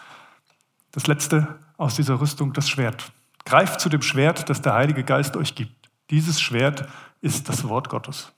das 0.91 1.05
letzte 1.05 1.59
aus 1.77 1.95
dieser 1.95 2.19
Rüstung, 2.19 2.53
das 2.53 2.67
Schwert. 2.67 3.11
Greift 3.45 3.79
zu 3.79 3.87
dem 3.87 4.01
Schwert, 4.01 4.49
das 4.49 4.61
der 4.61 4.73
Heilige 4.73 5.03
Geist 5.03 5.37
euch 5.37 5.53
gibt. 5.53 5.89
Dieses 6.09 6.41
Schwert 6.41 6.89
ist 7.21 7.47
das 7.49 7.67
Wort 7.67 7.87
Gottes. 7.87 8.31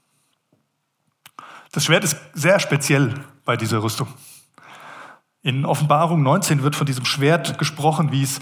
Das 1.72 1.86
Schwert 1.86 2.04
ist 2.04 2.17
sehr 2.34 2.60
speziell 2.60 3.13
bei 3.46 3.56
dieser 3.56 3.82
Rüstung. 3.82 4.08
In 5.43 5.65
Offenbarung 5.65 6.21
19 6.21 6.62
wird 6.62 6.75
von 6.75 6.86
diesem 6.86 7.06
Schwert 7.06 7.58
gesprochen, 7.58 8.12
wie 8.12 8.21
es 8.21 8.39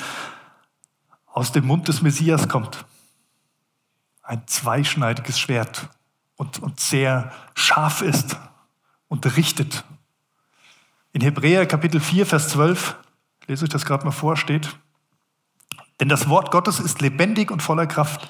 aus 1.28 1.52
dem 1.54 1.66
Mund 1.66 1.88
des 1.88 2.02
Messias 2.02 2.50
kommt. 2.50 2.86
Ein 4.22 4.46
zweischneidiges 4.48 5.40
Schwert 5.40 5.90
und, 6.36 6.60
und 6.60 6.80
sehr 6.80 7.32
scharf 7.56 8.02
ist 8.02 8.38
und 9.08 9.26
richtet. 9.38 9.86
In 11.14 11.22
Hebräer 11.22 11.66
Kapitel 11.66 12.02
4, 12.02 12.26
Vers 12.26 12.50
12, 12.50 12.98
lese 13.48 13.66
ich 13.66 13.72
das 13.72 13.86
gerade 13.86 14.04
mal 14.04 14.12
vor, 14.12 14.36
steht, 14.36 14.78
denn 16.00 16.10
das 16.10 16.30
Wort 16.30 16.52
Gottes 16.52 16.80
ist 16.80 17.02
lebendig 17.02 17.50
und 17.50 17.64
voller 17.64 17.88
Kraft 17.88 18.28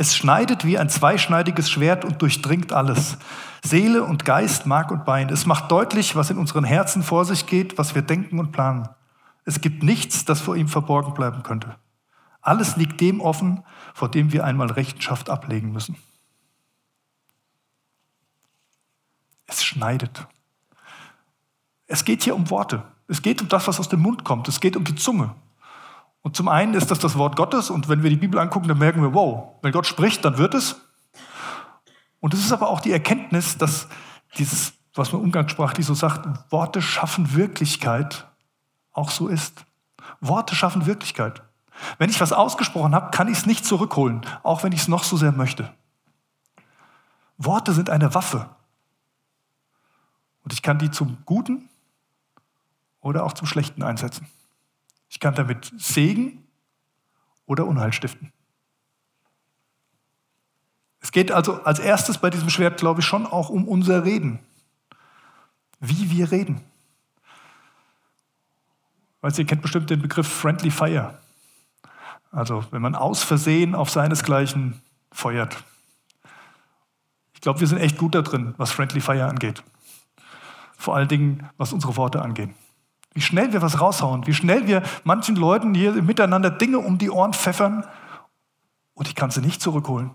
es 0.00 0.16
schneidet 0.16 0.64
wie 0.64 0.78
ein 0.78 0.88
zweischneidiges 0.88 1.70
Schwert 1.70 2.06
und 2.06 2.22
durchdringt 2.22 2.72
alles. 2.72 3.18
Seele 3.62 4.02
und 4.02 4.24
Geist, 4.24 4.64
Mark 4.64 4.90
und 4.90 5.04
Bein. 5.04 5.28
Es 5.28 5.44
macht 5.44 5.70
deutlich, 5.70 6.16
was 6.16 6.30
in 6.30 6.38
unseren 6.38 6.64
Herzen 6.64 7.02
vor 7.02 7.26
sich 7.26 7.44
geht, 7.44 7.76
was 7.76 7.94
wir 7.94 8.00
denken 8.00 8.38
und 8.38 8.50
planen. 8.50 8.88
Es 9.44 9.60
gibt 9.60 9.82
nichts, 9.82 10.24
das 10.24 10.40
vor 10.40 10.56
ihm 10.56 10.68
verborgen 10.68 11.12
bleiben 11.12 11.42
könnte. 11.42 11.76
Alles 12.40 12.76
liegt 12.76 12.98
dem 13.02 13.20
offen, 13.20 13.62
vor 13.92 14.10
dem 14.10 14.32
wir 14.32 14.44
einmal 14.44 14.70
Rechenschaft 14.70 15.28
ablegen 15.28 15.70
müssen. 15.70 15.96
Es 19.44 19.62
schneidet. 19.62 20.26
Es 21.88 22.06
geht 22.06 22.22
hier 22.22 22.36
um 22.36 22.48
Worte. 22.48 22.84
Es 23.06 23.20
geht 23.20 23.42
um 23.42 23.48
das, 23.48 23.68
was 23.68 23.78
aus 23.78 23.90
dem 23.90 24.00
Mund 24.00 24.24
kommt. 24.24 24.48
Es 24.48 24.60
geht 24.60 24.78
um 24.78 24.84
die 24.84 24.94
Zunge. 24.94 25.34
Und 26.22 26.36
zum 26.36 26.48
einen 26.48 26.74
ist 26.74 26.90
das 26.90 26.98
das 26.98 27.16
Wort 27.16 27.36
Gottes 27.36 27.70
und 27.70 27.88
wenn 27.88 28.02
wir 28.02 28.10
die 28.10 28.16
Bibel 28.16 28.38
angucken, 28.38 28.68
dann 28.68 28.78
merken 28.78 29.02
wir, 29.02 29.14
wow, 29.14 29.54
wenn 29.62 29.72
Gott 29.72 29.86
spricht, 29.86 30.24
dann 30.24 30.38
wird 30.38 30.54
es. 30.54 30.80
Und 32.20 32.34
es 32.34 32.40
ist 32.40 32.52
aber 32.52 32.68
auch 32.68 32.80
die 32.80 32.92
Erkenntnis, 32.92 33.56
dass 33.56 33.88
dieses, 34.36 34.74
was 34.94 35.12
man 35.12 35.22
umgangssprachlich 35.22 35.86
so 35.86 35.94
sagt, 35.94 36.52
Worte 36.52 36.82
schaffen 36.82 37.34
Wirklichkeit, 37.34 38.26
auch 38.92 39.10
so 39.10 39.28
ist. 39.28 39.64
Worte 40.20 40.54
schaffen 40.54 40.84
Wirklichkeit. 40.84 41.42
Wenn 41.96 42.10
ich 42.10 42.20
was 42.20 42.32
ausgesprochen 42.32 42.94
habe, 42.94 43.10
kann 43.10 43.28
ich 43.28 43.38
es 43.38 43.46
nicht 43.46 43.64
zurückholen, 43.64 44.20
auch 44.42 44.62
wenn 44.62 44.72
ich 44.72 44.82
es 44.82 44.88
noch 44.88 45.04
so 45.04 45.16
sehr 45.16 45.32
möchte. 45.32 45.72
Worte 47.38 47.72
sind 47.72 47.88
eine 47.88 48.12
Waffe. 48.14 48.50
Und 50.44 50.52
ich 50.52 50.60
kann 50.60 50.78
die 50.78 50.90
zum 50.90 51.18
Guten 51.24 51.70
oder 53.00 53.24
auch 53.24 53.32
zum 53.32 53.46
Schlechten 53.46 53.82
einsetzen. 53.82 54.26
Ich 55.10 55.20
kann 55.20 55.34
damit 55.34 55.70
Segen 55.76 56.46
oder 57.44 57.66
Unheil 57.66 57.92
stiften. 57.92 58.32
Es 61.00 61.12
geht 61.12 61.32
also 61.32 61.62
als 61.64 61.80
erstes 61.80 62.18
bei 62.18 62.30
diesem 62.30 62.48
Schwert, 62.48 62.78
glaube 62.78 63.00
ich, 63.00 63.06
schon 63.06 63.26
auch 63.26 63.50
um 63.50 63.66
unser 63.66 64.04
Reden. 64.04 64.38
Wie 65.80 66.10
wir 66.10 66.30
reden. 66.30 66.60
Weißt 69.20 69.38
ihr 69.38 69.46
kennt 69.46 69.62
bestimmt 69.62 69.90
den 69.90 70.00
Begriff 70.00 70.28
Friendly 70.28 70.70
Fire. 70.70 71.18
Also 72.30 72.64
wenn 72.70 72.80
man 72.80 72.94
aus 72.94 73.22
Versehen 73.22 73.74
auf 73.74 73.90
seinesgleichen 73.90 74.80
feuert. 75.10 75.64
Ich 77.34 77.40
glaube, 77.40 77.60
wir 77.60 77.66
sind 77.66 77.78
echt 77.78 77.98
gut 77.98 78.14
da 78.14 78.22
drin, 78.22 78.54
was 78.58 78.70
Friendly 78.70 79.00
Fire 79.00 79.26
angeht. 79.26 79.64
Vor 80.76 80.94
allen 80.94 81.08
Dingen, 81.08 81.48
was 81.56 81.72
unsere 81.72 81.96
Worte 81.96 82.22
angehen. 82.22 82.54
Wie 83.12 83.20
schnell 83.20 83.52
wir 83.52 83.60
was 83.60 83.80
raushauen, 83.80 84.26
wie 84.26 84.34
schnell 84.34 84.66
wir 84.66 84.82
manchen 85.04 85.36
Leuten 85.36 85.74
hier 85.74 85.92
miteinander 86.02 86.50
Dinge 86.50 86.78
um 86.78 86.98
die 86.98 87.10
Ohren 87.10 87.32
pfeffern 87.32 87.84
und 88.94 89.08
ich 89.08 89.14
kann 89.14 89.30
sie 89.30 89.40
nicht 89.40 89.60
zurückholen. 89.60 90.14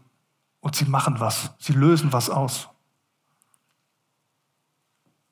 Und 0.62 0.75
sie 0.75 0.86
machen 0.86 1.19
was, 1.19 1.53
sie 1.60 1.73
lösen 1.73 2.13
was 2.13 2.29
aus. 2.29 2.69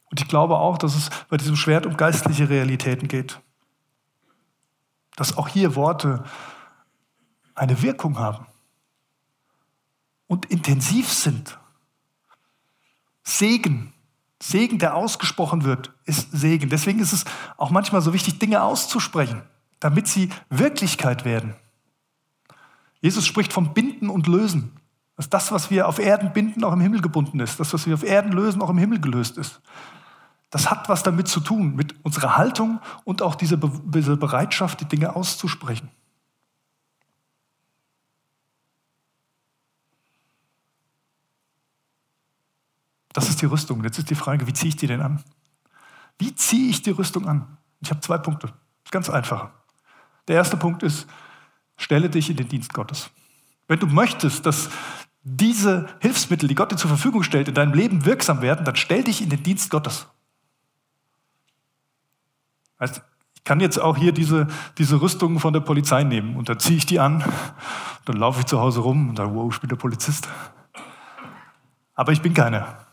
Und 0.10 0.22
ich 0.22 0.28
glaube 0.28 0.58
auch, 0.58 0.78
dass 0.78 0.96
es 0.96 1.10
bei 1.30 1.38
diesem 1.38 1.56
Schwert 1.56 1.86
um 1.86 1.98
geistliche 1.98 2.50
Realitäten 2.50 3.08
geht. 3.08 3.42
Dass 5.16 5.38
auch 5.38 5.48
hier 5.48 5.76
Worte 5.76 6.24
eine 7.56 7.82
Wirkung 7.82 8.20
haben 8.20 8.46
und 10.28 10.46
intensiv 10.48 11.12
sind. 11.12 11.60
Segen, 13.24 13.93
Segen, 14.44 14.78
der 14.78 14.96
ausgesprochen 14.96 15.64
wird, 15.64 15.94
ist 16.06 16.30
Segen. 16.34 16.70
Deswegen 16.70 17.00
ist 17.00 17.14
es 17.14 17.24
auch 17.56 17.70
manchmal 17.70 18.02
so 18.02 18.14
wichtig, 18.14 18.40
Dinge 18.40 18.62
auszusprechen, 18.62 19.42
damit 19.80 20.08
sie 20.08 20.30
Wirklichkeit 20.50 21.24
werden. 21.24 21.56
Jesus 23.00 23.26
spricht 23.26 23.54
vom 23.54 23.74
Binden 23.74 24.10
und 24.10 24.28
Lösen. 24.28 24.74
Dass 25.16 25.30
das, 25.30 25.52
was 25.52 25.72
wir 25.72 25.88
auf 25.88 25.98
Erden 25.98 26.34
binden, 26.34 26.64
auch 26.64 26.74
im 26.74 26.82
Himmel 26.82 27.02
gebunden 27.02 27.40
ist. 27.40 27.60
Das, 27.60 27.74
was 27.74 27.86
wir 27.86 27.94
auf 27.94 28.04
Erden 28.04 28.34
lösen, 28.34 28.62
auch 28.62 28.70
im 28.70 28.78
Himmel 28.78 29.00
gelöst 29.00 29.38
ist. 29.38 29.62
Das 30.50 30.70
hat 30.70 30.90
was 30.90 31.04
damit 31.04 31.30
zu 31.30 31.40
tun, 31.40 31.76
mit 31.76 31.96
unserer 32.04 32.36
Haltung 32.36 32.82
und 33.06 33.22
auch 33.22 33.36
dieser, 33.36 33.58
Be 33.58 33.72
dieser 33.86 34.18
Bereitschaft, 34.18 34.82
die 34.82 34.86
Dinge 34.86 35.16
auszusprechen. 35.16 35.90
Das 43.14 43.30
ist 43.30 43.42
die 43.42 43.46
Rüstung. 43.46 43.84
Jetzt 43.84 44.00
ist 44.00 44.10
die 44.10 44.16
Frage, 44.16 44.48
wie 44.48 44.54
ziehe 44.54 44.70
ich 44.70 44.76
die 44.76 44.88
denn 44.88 45.02
an? 45.02 45.24
Wie 46.18 46.34
ziehe 46.36 46.70
ich 46.70 46.82
die 46.82 46.92
Rüstung 46.92 47.28
an? 47.28 47.58
Ich 47.82 47.90
habe 47.90 48.02
zwei 48.02 48.18
Punkte. 48.18 48.52
Ganz 48.92 49.10
einfach. 49.10 49.50
Der 50.28 50.36
erste 50.36 50.58
Punkt 50.58 50.84
ist, 50.84 51.08
stelle 51.78 52.10
dich 52.10 52.30
in 52.30 52.38
den 52.38 52.48
Dienst 52.48 52.74
Gottes. 52.74 53.10
Wenn 53.68 53.80
du 53.80 53.88
möchtest, 53.88 54.46
dass 54.46 54.70
diese 55.24 55.88
Hilfsmittel, 56.00 56.50
die 56.50 56.56
Gott 56.56 56.72
dir 56.72 56.76
zur 56.76 56.90
Verfügung 56.90 57.24
stellt, 57.24 57.48
in 57.48 57.54
deinem 57.54 57.74
Leben 57.74 58.06
wirksam 58.06 58.42
werden, 58.42 58.66
dann 58.66 58.76
stell 58.76 59.04
dich 59.04 59.22
in 59.22 59.30
den 59.30 59.44
Dienst 59.44 59.70
Gottes. 59.70 60.08
Heißt, 62.80 63.02
ich 63.36 63.44
kann 63.44 63.60
jetzt 63.60 63.80
auch 63.80 63.98
hier 63.98 64.12
diese, 64.12 64.48
diese 64.78 65.02
Rüstung 65.02 65.40
von 65.40 65.54
der 65.54 65.62
Polizei 65.62 66.04
nehmen 66.04 66.36
und 66.36 66.50
dann 66.50 66.60
ziehe 66.60 66.78
ich 66.78 66.86
die 66.86 67.00
an, 67.00 67.24
dann 68.06 68.18
laufe 68.18 68.42
ich 68.42 68.46
zu 68.46 68.60
Hause 68.60 68.82
rum 68.82 69.10
und 69.10 69.18
sage, 69.18 69.34
wow, 69.34 69.54
ich 69.54 69.60
bin 69.60 69.70
der 69.70 69.76
Polizist. 69.76 70.28
Aber 71.96 72.12
ich 72.12 72.22
bin 72.22 72.34
keiner, 72.34 72.86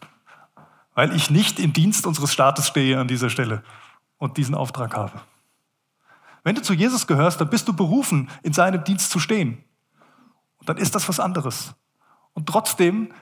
weil 1.00 1.16
ich 1.16 1.30
nicht 1.30 1.58
im 1.58 1.72
Dienst 1.72 2.06
unseres 2.06 2.30
Staates 2.30 2.68
stehe 2.68 3.00
an 3.00 3.08
dieser 3.08 3.30
Stelle 3.30 3.62
und 4.18 4.36
diesen 4.36 4.54
Auftrag 4.54 4.94
habe. 4.94 5.22
Wenn 6.44 6.56
du 6.56 6.60
zu 6.60 6.74
Jesus 6.74 7.06
gehörst, 7.06 7.40
dann 7.40 7.48
bist 7.48 7.66
du 7.68 7.72
berufen, 7.72 8.28
in 8.42 8.52
seinem 8.52 8.84
Dienst 8.84 9.10
zu 9.10 9.18
stehen. 9.18 9.64
Und 10.58 10.68
dann 10.68 10.76
ist 10.76 10.94
das 10.94 11.08
was 11.08 11.18
anderes. 11.18 11.74
Und 12.34 12.50
trotzdem 12.50 13.14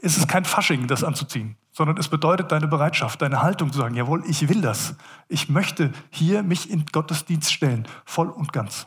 ist 0.00 0.16
es 0.16 0.26
kein 0.26 0.46
Fasching, 0.46 0.86
das 0.86 1.04
anzuziehen, 1.04 1.58
sondern 1.70 1.98
es 1.98 2.08
bedeutet 2.08 2.50
deine 2.50 2.66
Bereitschaft, 2.66 3.20
deine 3.20 3.42
Haltung 3.42 3.70
zu 3.70 3.78
sagen, 3.80 3.94
jawohl, 3.94 4.24
ich 4.26 4.48
will 4.48 4.62
das. 4.62 4.94
Ich 5.28 5.50
möchte 5.50 5.92
hier 6.08 6.42
mich 6.42 6.70
in 6.70 6.86
Gottesdienst 6.86 7.52
stellen, 7.52 7.86
voll 8.06 8.30
und 8.30 8.54
ganz. 8.54 8.86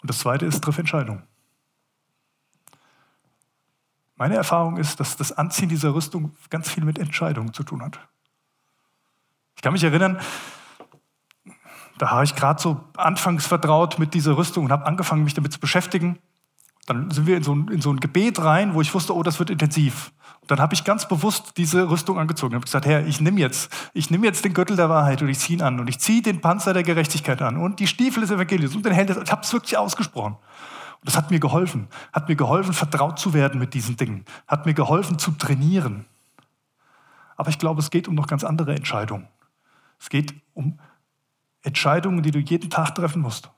Und 0.00 0.10
das 0.10 0.20
Zweite 0.20 0.46
ist, 0.46 0.62
triff 0.62 0.78
Entscheidung. 0.78 1.24
Meine 4.16 4.36
Erfahrung 4.36 4.76
ist, 4.76 5.00
dass 5.00 5.16
das 5.16 5.32
Anziehen 5.32 5.68
dieser 5.68 5.94
Rüstung 5.94 6.36
ganz 6.50 6.70
viel 6.70 6.84
mit 6.84 6.98
Entscheidungen 6.98 7.52
zu 7.52 7.64
tun 7.64 7.82
hat. 7.82 7.98
Ich 9.56 9.62
kann 9.62 9.72
mich 9.72 9.82
erinnern, 9.82 10.20
da 11.98 12.10
habe 12.10 12.24
ich 12.24 12.34
gerade 12.34 12.60
so 12.60 12.80
anfangs 12.96 13.46
vertraut 13.46 13.98
mit 13.98 14.14
dieser 14.14 14.36
Rüstung 14.36 14.64
und 14.64 14.72
habe 14.72 14.86
angefangen, 14.86 15.24
mich 15.24 15.34
damit 15.34 15.52
zu 15.52 15.60
beschäftigen. 15.60 16.18
Dann 16.86 17.10
sind 17.10 17.26
wir 17.26 17.36
in 17.36 17.42
so, 17.42 17.54
ein, 17.54 17.68
in 17.68 17.80
so 17.80 17.90
ein 17.90 17.98
Gebet 17.98 18.40
rein, 18.40 18.74
wo 18.74 18.80
ich 18.80 18.92
wusste, 18.94 19.14
oh, 19.14 19.22
das 19.22 19.38
wird 19.38 19.50
intensiv. 19.50 20.12
Und 20.42 20.50
dann 20.50 20.60
habe 20.60 20.74
ich 20.74 20.84
ganz 20.84 21.08
bewusst 21.08 21.54
diese 21.56 21.88
Rüstung 21.88 22.18
angezogen. 22.18 22.52
Ich 22.52 22.56
habe 22.56 22.64
gesagt, 22.66 22.84
Herr, 22.86 23.06
ich 23.06 23.20
nehme 23.20 23.40
jetzt, 23.40 23.72
ich 23.94 24.10
jetzt 24.10 24.44
den 24.44 24.52
Gürtel 24.52 24.76
der 24.76 24.90
Wahrheit 24.90 25.22
und 25.22 25.28
ich 25.28 25.38
ziehe 25.38 25.58
ihn 25.58 25.62
an 25.62 25.80
und 25.80 25.88
ich 25.88 25.98
ziehe 25.98 26.20
den 26.20 26.40
Panzer 26.40 26.74
der 26.74 26.82
Gerechtigkeit 26.82 27.40
an 27.40 27.56
und 27.56 27.80
die 27.80 27.86
Stiefel 27.86 28.20
des 28.20 28.30
Evangeliums 28.30 28.76
und 28.76 28.84
den 28.84 28.92
Helm. 28.92 29.08
Ich 29.24 29.32
habe 29.32 29.42
es 29.42 29.52
wirklich 29.52 29.78
ausgesprochen. 29.78 30.36
Das 31.04 31.16
hat 31.16 31.30
mir 31.30 31.38
geholfen. 31.38 31.88
Hat 32.12 32.28
mir 32.28 32.34
geholfen, 32.34 32.72
vertraut 32.72 33.18
zu 33.18 33.34
werden 33.34 33.60
mit 33.60 33.74
diesen 33.74 33.96
Dingen. 33.96 34.24
Hat 34.48 34.64
mir 34.66 34.74
geholfen, 34.74 35.18
zu 35.18 35.32
trainieren. 35.32 36.06
Aber 37.36 37.50
ich 37.50 37.58
glaube, 37.58 37.80
es 37.80 37.90
geht 37.90 38.08
um 38.08 38.14
noch 38.14 38.26
ganz 38.26 38.42
andere 38.42 38.74
Entscheidungen. 38.74 39.28
Es 40.00 40.08
geht 40.08 40.34
um 40.54 40.78
Entscheidungen, 41.62 42.22
die 42.22 42.30
du 42.30 42.38
jeden 42.38 42.70
Tag 42.70 42.94
treffen 42.94 43.20
musst. 43.20 43.50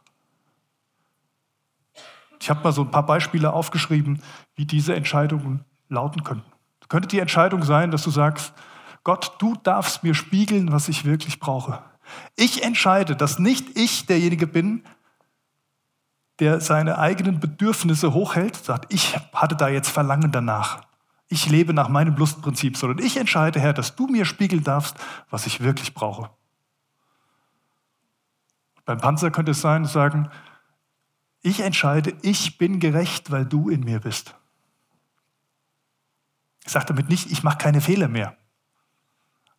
Ich 2.41 2.51
habe 2.51 2.63
mal 2.63 2.73
so 2.73 2.83
ein 2.83 2.91
paar 2.91 3.07
Beispiele 3.07 3.53
aufgeschrieben, 3.53 4.23
wie 4.57 4.67
diese 4.67 4.95
Entscheidungen 4.95 5.65
lauten 5.89 6.25
könnten. 6.25 6.51
Es 6.81 6.89
könnte 6.89 7.09
die 7.09 7.21
Entscheidung 7.21 7.63
sein, 7.63 7.91
dass 7.91 8.03
du 8.03 8.11
sagst, 8.11 8.53
Gott, 9.05 9.37
du 9.39 9.55
darfst 9.63 10.03
mir 10.03 10.15
spiegeln, 10.15 10.73
was 10.73 10.89
ich 10.89 11.05
wirklich 11.05 11.39
brauche. 11.39 11.83
Ich 12.35 12.63
entscheide, 12.65 13.17
dass 13.17 13.39
nicht 13.39 13.77
ich 13.79 14.07
derjenige 14.07 14.47
bin, 14.47 14.83
der 16.39 16.61
seine 16.61 16.99
eigenen 16.99 17.41
Bedürfnisse 17.41 18.13
hochhält, 18.13 18.57
sagt, 18.57 18.93
ich 18.93 19.17
hatte 19.33 19.57
da 19.57 19.69
jetzt 19.69 19.89
Verlangen 19.89 20.33
danach. 20.33 20.83
Ich 21.29 21.49
lebe 21.49 21.73
nach 21.73 21.89
meinem 21.89 22.17
Lustprinzip, 22.17 22.77
sondern 22.77 23.05
ich 23.05 23.17
entscheide, 23.17 23.59
Herr, 23.59 23.73
dass 23.73 23.97
du 23.97 24.07
mir 24.07 24.25
spiegeln 24.25 24.63
darfst, 24.63 24.97
was 25.31 25.47
ich 25.47 25.61
wirklich 25.61 25.95
brauche. 25.95 26.31
Beim 28.85 28.99
Panzer 28.99 29.31
könnte 29.31 29.51
es 29.51 29.61
sein, 29.61 29.85
sagen, 29.85 30.31
ich 31.43 31.61
entscheide, 31.61 32.15
ich 32.23 32.59
bin 32.59 32.81
gerecht, 32.81 33.31
weil 33.31 33.45
du 33.45 33.69
in 33.69 33.81
mir 33.81 34.01
bist. 34.01 34.37
Ich 36.65 36.73
sage 36.73 36.87
damit 36.87 37.09
nicht, 37.09 37.31
ich 37.31 37.43
mache 37.43 37.59
keine 37.59 37.81
Fehler 37.81 38.09
mehr. 38.09 38.37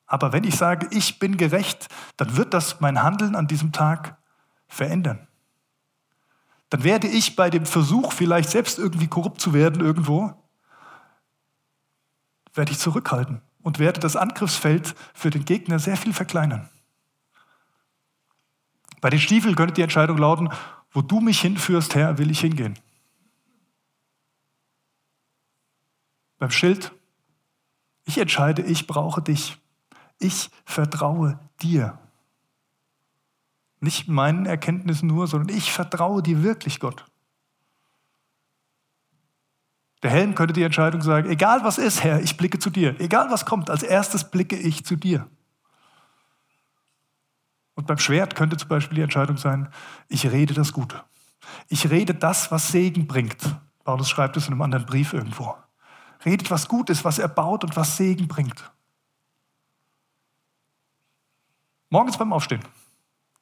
Aber 0.06 0.32
wenn 0.32 0.46
ich 0.46 0.56
sage, 0.56 0.88
ich 0.92 1.20
bin 1.20 1.38
gerecht, 1.38 1.88
dann 2.16 2.38
wird 2.38 2.54
das 2.54 2.80
mein 2.80 3.04
Handeln 3.04 3.36
an 3.36 3.48
diesem 3.48 3.74
Tag 3.74 4.18
verändern. 4.68 5.27
Dann 6.70 6.84
werde 6.84 7.08
ich 7.08 7.36
bei 7.36 7.50
dem 7.50 7.66
Versuch, 7.66 8.12
vielleicht 8.12 8.50
selbst 8.50 8.78
irgendwie 8.78 9.08
korrupt 9.08 9.40
zu 9.40 9.54
werden 9.54 9.82
irgendwo, 9.82 10.34
werde 12.54 12.72
ich 12.72 12.80
zurückhalten 12.80 13.42
und 13.62 13.80
werde 13.80 14.00
das 14.00 14.16
Angriffsfeld 14.16 14.96
für 15.14 15.30
den 15.30 15.46
Gegner 15.46 15.80
sehr 15.80 15.98
viel 15.98 16.14
verkleinern. 16.14 16.70
Bei 19.00 19.10
den 19.10 19.20
Stiefeln 19.20 19.56
könnte 19.56 19.76
die 19.76 19.82
Entscheidung 19.82 20.18
lauten, 20.18 20.50
wo 20.92 21.02
du 21.02 21.20
mich 21.20 21.40
hinführst, 21.42 21.96
Herr, 21.96 22.18
will 22.18 22.32
ich 22.32 22.40
hingehen. 22.40 22.78
Beim 26.40 26.52
Schild, 26.52 26.92
ich 28.06 28.18
entscheide, 28.18 28.62
ich 28.62 28.88
brauche 28.88 29.22
dich. 29.22 29.58
Ich 30.20 30.50
vertraue 30.66 31.40
dir. 31.62 32.00
Nicht 33.80 34.08
meinen 34.08 34.46
Erkenntnissen 34.46 35.08
nur, 35.08 35.28
sondern 35.28 35.56
ich 35.56 35.72
vertraue 35.72 36.24
dir 36.24 36.44
wirklich, 36.44 36.80
Gott. 36.80 37.06
Der 40.04 40.12
Helm 40.12 40.36
könnte 40.36 40.54
die 40.54 40.64
Entscheidung 40.64 41.02
sagen, 41.02 41.30
egal 41.30 41.64
was 41.64 41.78
ist, 41.78 42.04
Herr, 42.04 42.22
ich 42.22 42.38
blicke 42.38 42.60
zu 42.60 42.70
dir. 42.70 43.00
Egal 43.00 43.30
was 43.32 43.46
kommt, 43.46 43.70
als 43.70 43.84
erstes 43.84 44.30
blicke 44.30 44.56
ich 44.56 44.86
zu 44.86 44.96
dir. 44.96 45.28
Und 47.76 47.88
beim 47.88 47.98
Schwert 48.00 48.36
könnte 48.36 48.58
zum 48.58 48.70
Beispiel 48.70 48.96
die 48.96 49.02
Entscheidung 49.02 49.38
sein, 49.38 49.70
ich 50.08 50.32
rede 50.32 50.54
das 50.54 50.74
Gute. 50.74 51.04
Ich 51.68 51.90
rede 51.90 52.14
das, 52.14 52.52
was 52.52 52.70
Segen 52.70 53.08
bringt. 53.08 53.56
Paulus 53.84 54.10
schreibt 54.10 54.36
es 54.38 54.48
in 54.48 54.54
einem 54.54 54.62
anderen 54.62 54.86
Brief 54.86 55.14
irgendwo. 55.14 55.56
Redet, 56.26 56.50
was 56.52 56.68
gut 56.68 56.90
ist, 56.90 57.06
was 57.06 57.20
erbaut 57.20 57.64
und 57.64 57.76
was 57.76 57.98
Segen 57.98 58.28
bringt. 58.28 58.72
Morgens 61.90 62.18
beim 62.18 62.34
Aufstehen. 62.34 62.62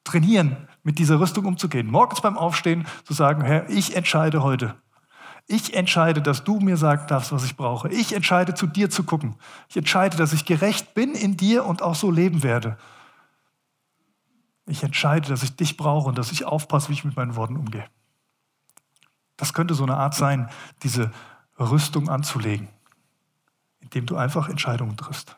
Trainieren, 0.06 0.56
mit 0.84 1.00
dieser 1.00 1.18
Rüstung 1.18 1.46
umzugehen. 1.46 1.88
Morgens 1.88 2.20
beim 2.20 2.38
Aufstehen 2.38 2.86
zu 3.04 3.12
sagen, 3.12 3.42
Herr, 3.42 3.68
ich 3.68 3.96
entscheide 3.96 4.42
heute. 4.42 4.76
Ich 5.48 5.74
entscheide, 5.74 6.22
dass 6.22 6.44
du 6.44 6.60
mir 6.60 6.76
sagen 6.76 7.08
darfst, 7.08 7.32
was 7.32 7.44
ich 7.44 7.56
brauche. 7.56 7.88
Ich 7.88 8.12
entscheide, 8.12 8.54
zu 8.54 8.68
dir 8.68 8.88
zu 8.88 9.02
gucken. 9.02 9.34
Ich 9.68 9.76
entscheide, 9.76 10.16
dass 10.16 10.32
ich 10.32 10.44
gerecht 10.44 10.94
bin 10.94 11.14
in 11.14 11.36
dir 11.36 11.64
und 11.64 11.82
auch 11.82 11.96
so 11.96 12.12
leben 12.12 12.44
werde. 12.44 12.78
Ich 14.66 14.84
entscheide, 14.84 15.28
dass 15.28 15.42
ich 15.42 15.56
dich 15.56 15.76
brauche 15.76 16.08
und 16.08 16.18
dass 16.18 16.30
ich 16.30 16.44
aufpasse, 16.44 16.88
wie 16.88 16.94
ich 16.94 17.04
mit 17.04 17.16
meinen 17.16 17.34
Worten 17.34 17.56
umgehe. 17.56 17.84
Das 19.36 19.52
könnte 19.52 19.74
so 19.74 19.82
eine 19.82 19.96
Art 19.96 20.14
sein, 20.14 20.48
diese 20.84 21.10
Rüstung 21.58 22.08
anzulegen, 22.08 22.68
indem 23.80 24.06
du 24.06 24.16
einfach 24.16 24.48
Entscheidungen 24.48 24.96
triffst. 24.96 25.36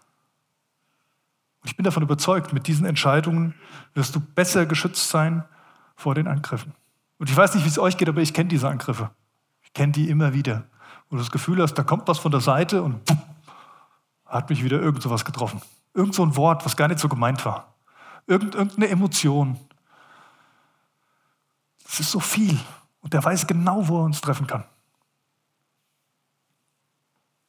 Ich 1.68 1.76
bin 1.76 1.84
davon 1.84 2.02
überzeugt, 2.02 2.52
mit 2.52 2.66
diesen 2.66 2.86
Entscheidungen 2.86 3.54
wirst 3.94 4.14
du 4.16 4.20
besser 4.20 4.66
geschützt 4.66 5.08
sein 5.08 5.44
vor 5.94 6.14
den 6.14 6.26
Angriffen. 6.26 6.74
Und 7.18 7.30
ich 7.30 7.36
weiß 7.36 7.54
nicht, 7.54 7.64
wie 7.64 7.68
es 7.68 7.78
euch 7.78 7.96
geht, 7.96 8.08
aber 8.08 8.20
ich 8.20 8.34
kenne 8.34 8.48
diese 8.48 8.68
Angriffe. 8.68 9.10
Ich 9.62 9.72
kenne 9.72 9.92
die 9.92 10.08
immer 10.08 10.34
wieder. 10.34 10.64
Wo 11.08 11.16
du 11.16 11.22
das 11.22 11.30
Gefühl 11.30 11.62
hast, 11.62 11.74
da 11.74 11.82
kommt 11.82 12.08
was 12.08 12.18
von 12.18 12.32
der 12.32 12.40
Seite 12.40 12.82
und 12.82 13.00
hat 14.26 14.50
mich 14.50 14.64
wieder 14.64 14.80
irgend 14.80 15.02
sowas 15.02 15.24
getroffen. 15.24 15.62
Irgend 15.94 16.14
so 16.14 16.24
ein 16.24 16.36
Wort, 16.36 16.64
was 16.64 16.76
gar 16.76 16.88
nicht 16.88 17.00
so 17.00 17.08
gemeint 17.08 17.44
war 17.44 17.74
irgendeine 18.28 18.88
Emotion. 18.88 19.58
Das 21.84 22.00
ist 22.00 22.10
so 22.10 22.20
viel. 22.20 22.58
Und 23.00 23.14
der 23.14 23.24
weiß 23.24 23.46
genau, 23.46 23.88
wo 23.88 24.00
er 24.00 24.04
uns 24.04 24.20
treffen 24.20 24.46
kann. 24.46 24.64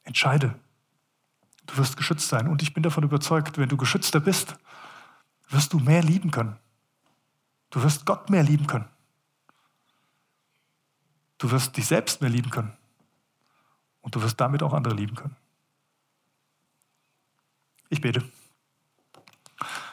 Entscheide. 0.03 0.55
Du 1.69 1.77
wirst 1.77 1.97
geschützt 1.97 2.27
sein. 2.27 2.47
Und 2.47 2.63
ich 2.63 2.73
bin 2.73 2.81
davon 2.81 3.03
überzeugt, 3.03 3.57
wenn 3.57 3.69
du 3.69 3.77
geschützter 3.77 4.19
bist, 4.19 4.55
wirst 5.49 5.71
du 5.73 5.79
mehr 5.79 6.01
lieben 6.01 6.31
können. 6.31 6.57
Du 7.69 7.83
wirst 7.83 8.05
Gott 8.05 8.29
mehr 8.29 8.43
lieben 8.43 8.65
können. 8.65 8.85
Du 11.37 11.51
wirst 11.51 11.77
dich 11.77 11.85
selbst 11.85 12.21
mehr 12.21 12.29
lieben 12.29 12.49
können. 12.49 12.73
Und 14.01 14.15
du 14.15 14.21
wirst 14.21 14.39
damit 14.41 14.63
auch 14.63 14.73
andere 14.73 14.95
lieben 14.95 15.15
können. 15.15 15.35
Ich 17.89 18.01
bete. 18.01 18.23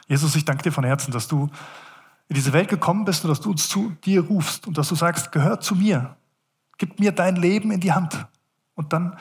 Jesus, 0.07 0.35
ich 0.35 0.45
danke 0.45 0.63
dir 0.63 0.71
von 0.71 0.83
Herzen, 0.83 1.11
dass 1.11 1.27
du 1.27 1.49
in 2.29 2.35
diese 2.35 2.53
Welt 2.53 2.69
gekommen 2.69 3.05
bist 3.05 3.23
und 3.23 3.29
dass 3.29 3.41
du 3.41 3.51
uns 3.51 3.69
zu 3.69 3.91
dir 4.03 4.21
rufst 4.21 4.67
und 4.67 4.77
dass 4.77 4.89
du 4.89 4.95
sagst, 4.95 5.31
gehör 5.31 5.59
zu 5.59 5.75
mir, 5.75 6.15
gib 6.77 6.99
mir 6.99 7.11
dein 7.11 7.35
Leben 7.35 7.71
in 7.71 7.79
die 7.79 7.93
Hand 7.93 8.25
und 8.75 8.93
dann, 8.93 9.17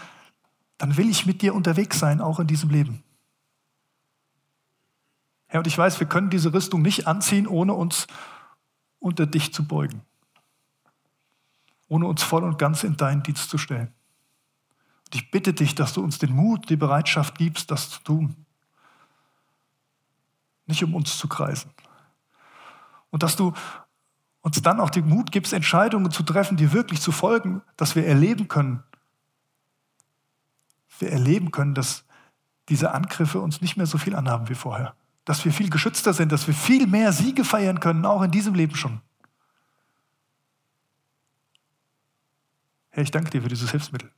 dann 0.79 0.97
will 0.97 1.09
ich 1.09 1.27
mit 1.27 1.43
dir 1.43 1.55
unterwegs 1.55 1.99
sein, 1.99 2.21
auch 2.21 2.39
in 2.39 2.47
diesem 2.47 2.71
Leben. 2.71 3.03
Herr, 5.49 5.61
und 5.61 5.67
ich 5.67 5.79
weiß, 5.79 6.01
wir 6.01 6.07
können 6.07 6.31
diese 6.31 6.53
Rüstung 6.53 6.83
nicht 6.83 7.07
anziehen, 7.07 7.47
ohne 7.47 7.73
uns 7.73 8.07
unter 8.99 9.27
dich 9.27 9.55
zu 9.55 9.67
beugen, 9.67 10.03
ohne 11.89 12.07
uns 12.07 12.23
voll 12.23 12.45
und 12.45 12.59
ganz 12.59 12.85
in 12.85 12.97
deinen 12.97 13.23
Dienst 13.23 13.49
zu 13.49 13.59
stellen. 13.59 13.93
Und 15.07 15.15
ich 15.15 15.31
bitte 15.31 15.55
dich, 15.55 15.75
dass 15.75 15.93
du 15.93 16.03
uns 16.03 16.19
den 16.19 16.35
Mut, 16.35 16.69
die 16.69 16.77
Bereitschaft 16.77 17.39
gibst, 17.39 17.71
das 17.71 17.91
zu 17.91 18.01
tun. 18.01 18.47
Nicht 20.67 20.83
um 20.83 20.95
uns 20.95 21.17
zu 21.17 21.29
kreisen. 21.29 21.71
Und 23.11 23.23
dass 23.23 23.37
du 23.37 23.53
uns 24.41 24.61
dann 24.63 24.81
auch 24.81 24.91
den 24.91 25.09
Mut 25.09 25.31
gibst, 25.31 25.53
Entscheidungen 25.53 26.11
zu 26.11 26.25
treffen, 26.25 26.57
die 26.57 26.73
wirklich 26.73 27.01
zu 27.01 27.13
folgen, 27.13 27.63
dass 27.77 27.95
wir 27.95 28.05
erleben 28.05 28.49
können, 28.49 28.83
wir 31.01 31.11
erleben 31.11 31.51
können, 31.51 31.75
dass 31.75 32.05
diese 32.69 32.93
Angriffe 32.93 33.41
uns 33.41 33.61
nicht 33.61 33.77
mehr 33.77 33.87
so 33.87 33.99
viel 33.99 34.15
anhaben 34.15 34.49
wie 34.49 34.55
vorher. 34.55 34.95
Dass 35.25 35.45
wir 35.45 35.53
viel 35.53 35.71
geschützter 35.71 36.13
sind, 36.13 36.33
dass 36.33 36.47
wir 36.47 36.55
viel 36.55 36.87
mehr 36.87 37.13
Siege 37.13 37.45
feiern 37.45 37.81
können, 37.81 38.05
auch 38.05 38.23
in 38.23 38.31
diesem 38.31 38.55
Leben 38.55 38.77
schon. 38.77 39.01
Herr, 42.91 43.03
ich 43.03 43.11
danke 43.11 43.31
dir 43.31 43.43
für 43.43 43.49
dieses 43.49 43.71
Hilfsmittel. 43.71 44.11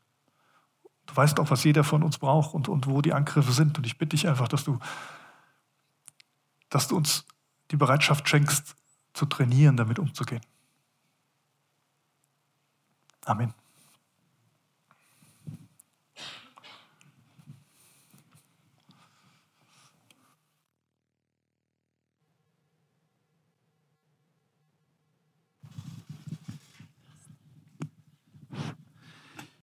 Du 1.07 1.17
weißt 1.17 1.41
auch, 1.41 1.51
was 1.51 1.65
jeder 1.65 1.85
von 1.85 2.03
uns 2.03 2.19
braucht 2.19 2.55
und, 2.55 2.69
und 2.69 2.87
wo 2.87 3.03
die 3.03 3.13
Angriffe 3.13 3.53
sind. 3.53 3.79
Und 3.79 3.87
ich 3.87 3.99
bitte 3.99 4.11
dich 4.11 4.29
einfach, 4.29 4.47
dass 4.47 4.65
du, 4.65 4.79
dass 6.69 6.87
du 6.89 6.97
uns 6.97 7.25
die 7.71 7.77
Bereitschaft 7.77 8.29
schenkst, 8.29 8.77
zu 9.15 9.27
trainieren, 9.27 9.77
damit 9.77 9.99
umzugehen. 9.99 10.43
Amen. 13.25 13.53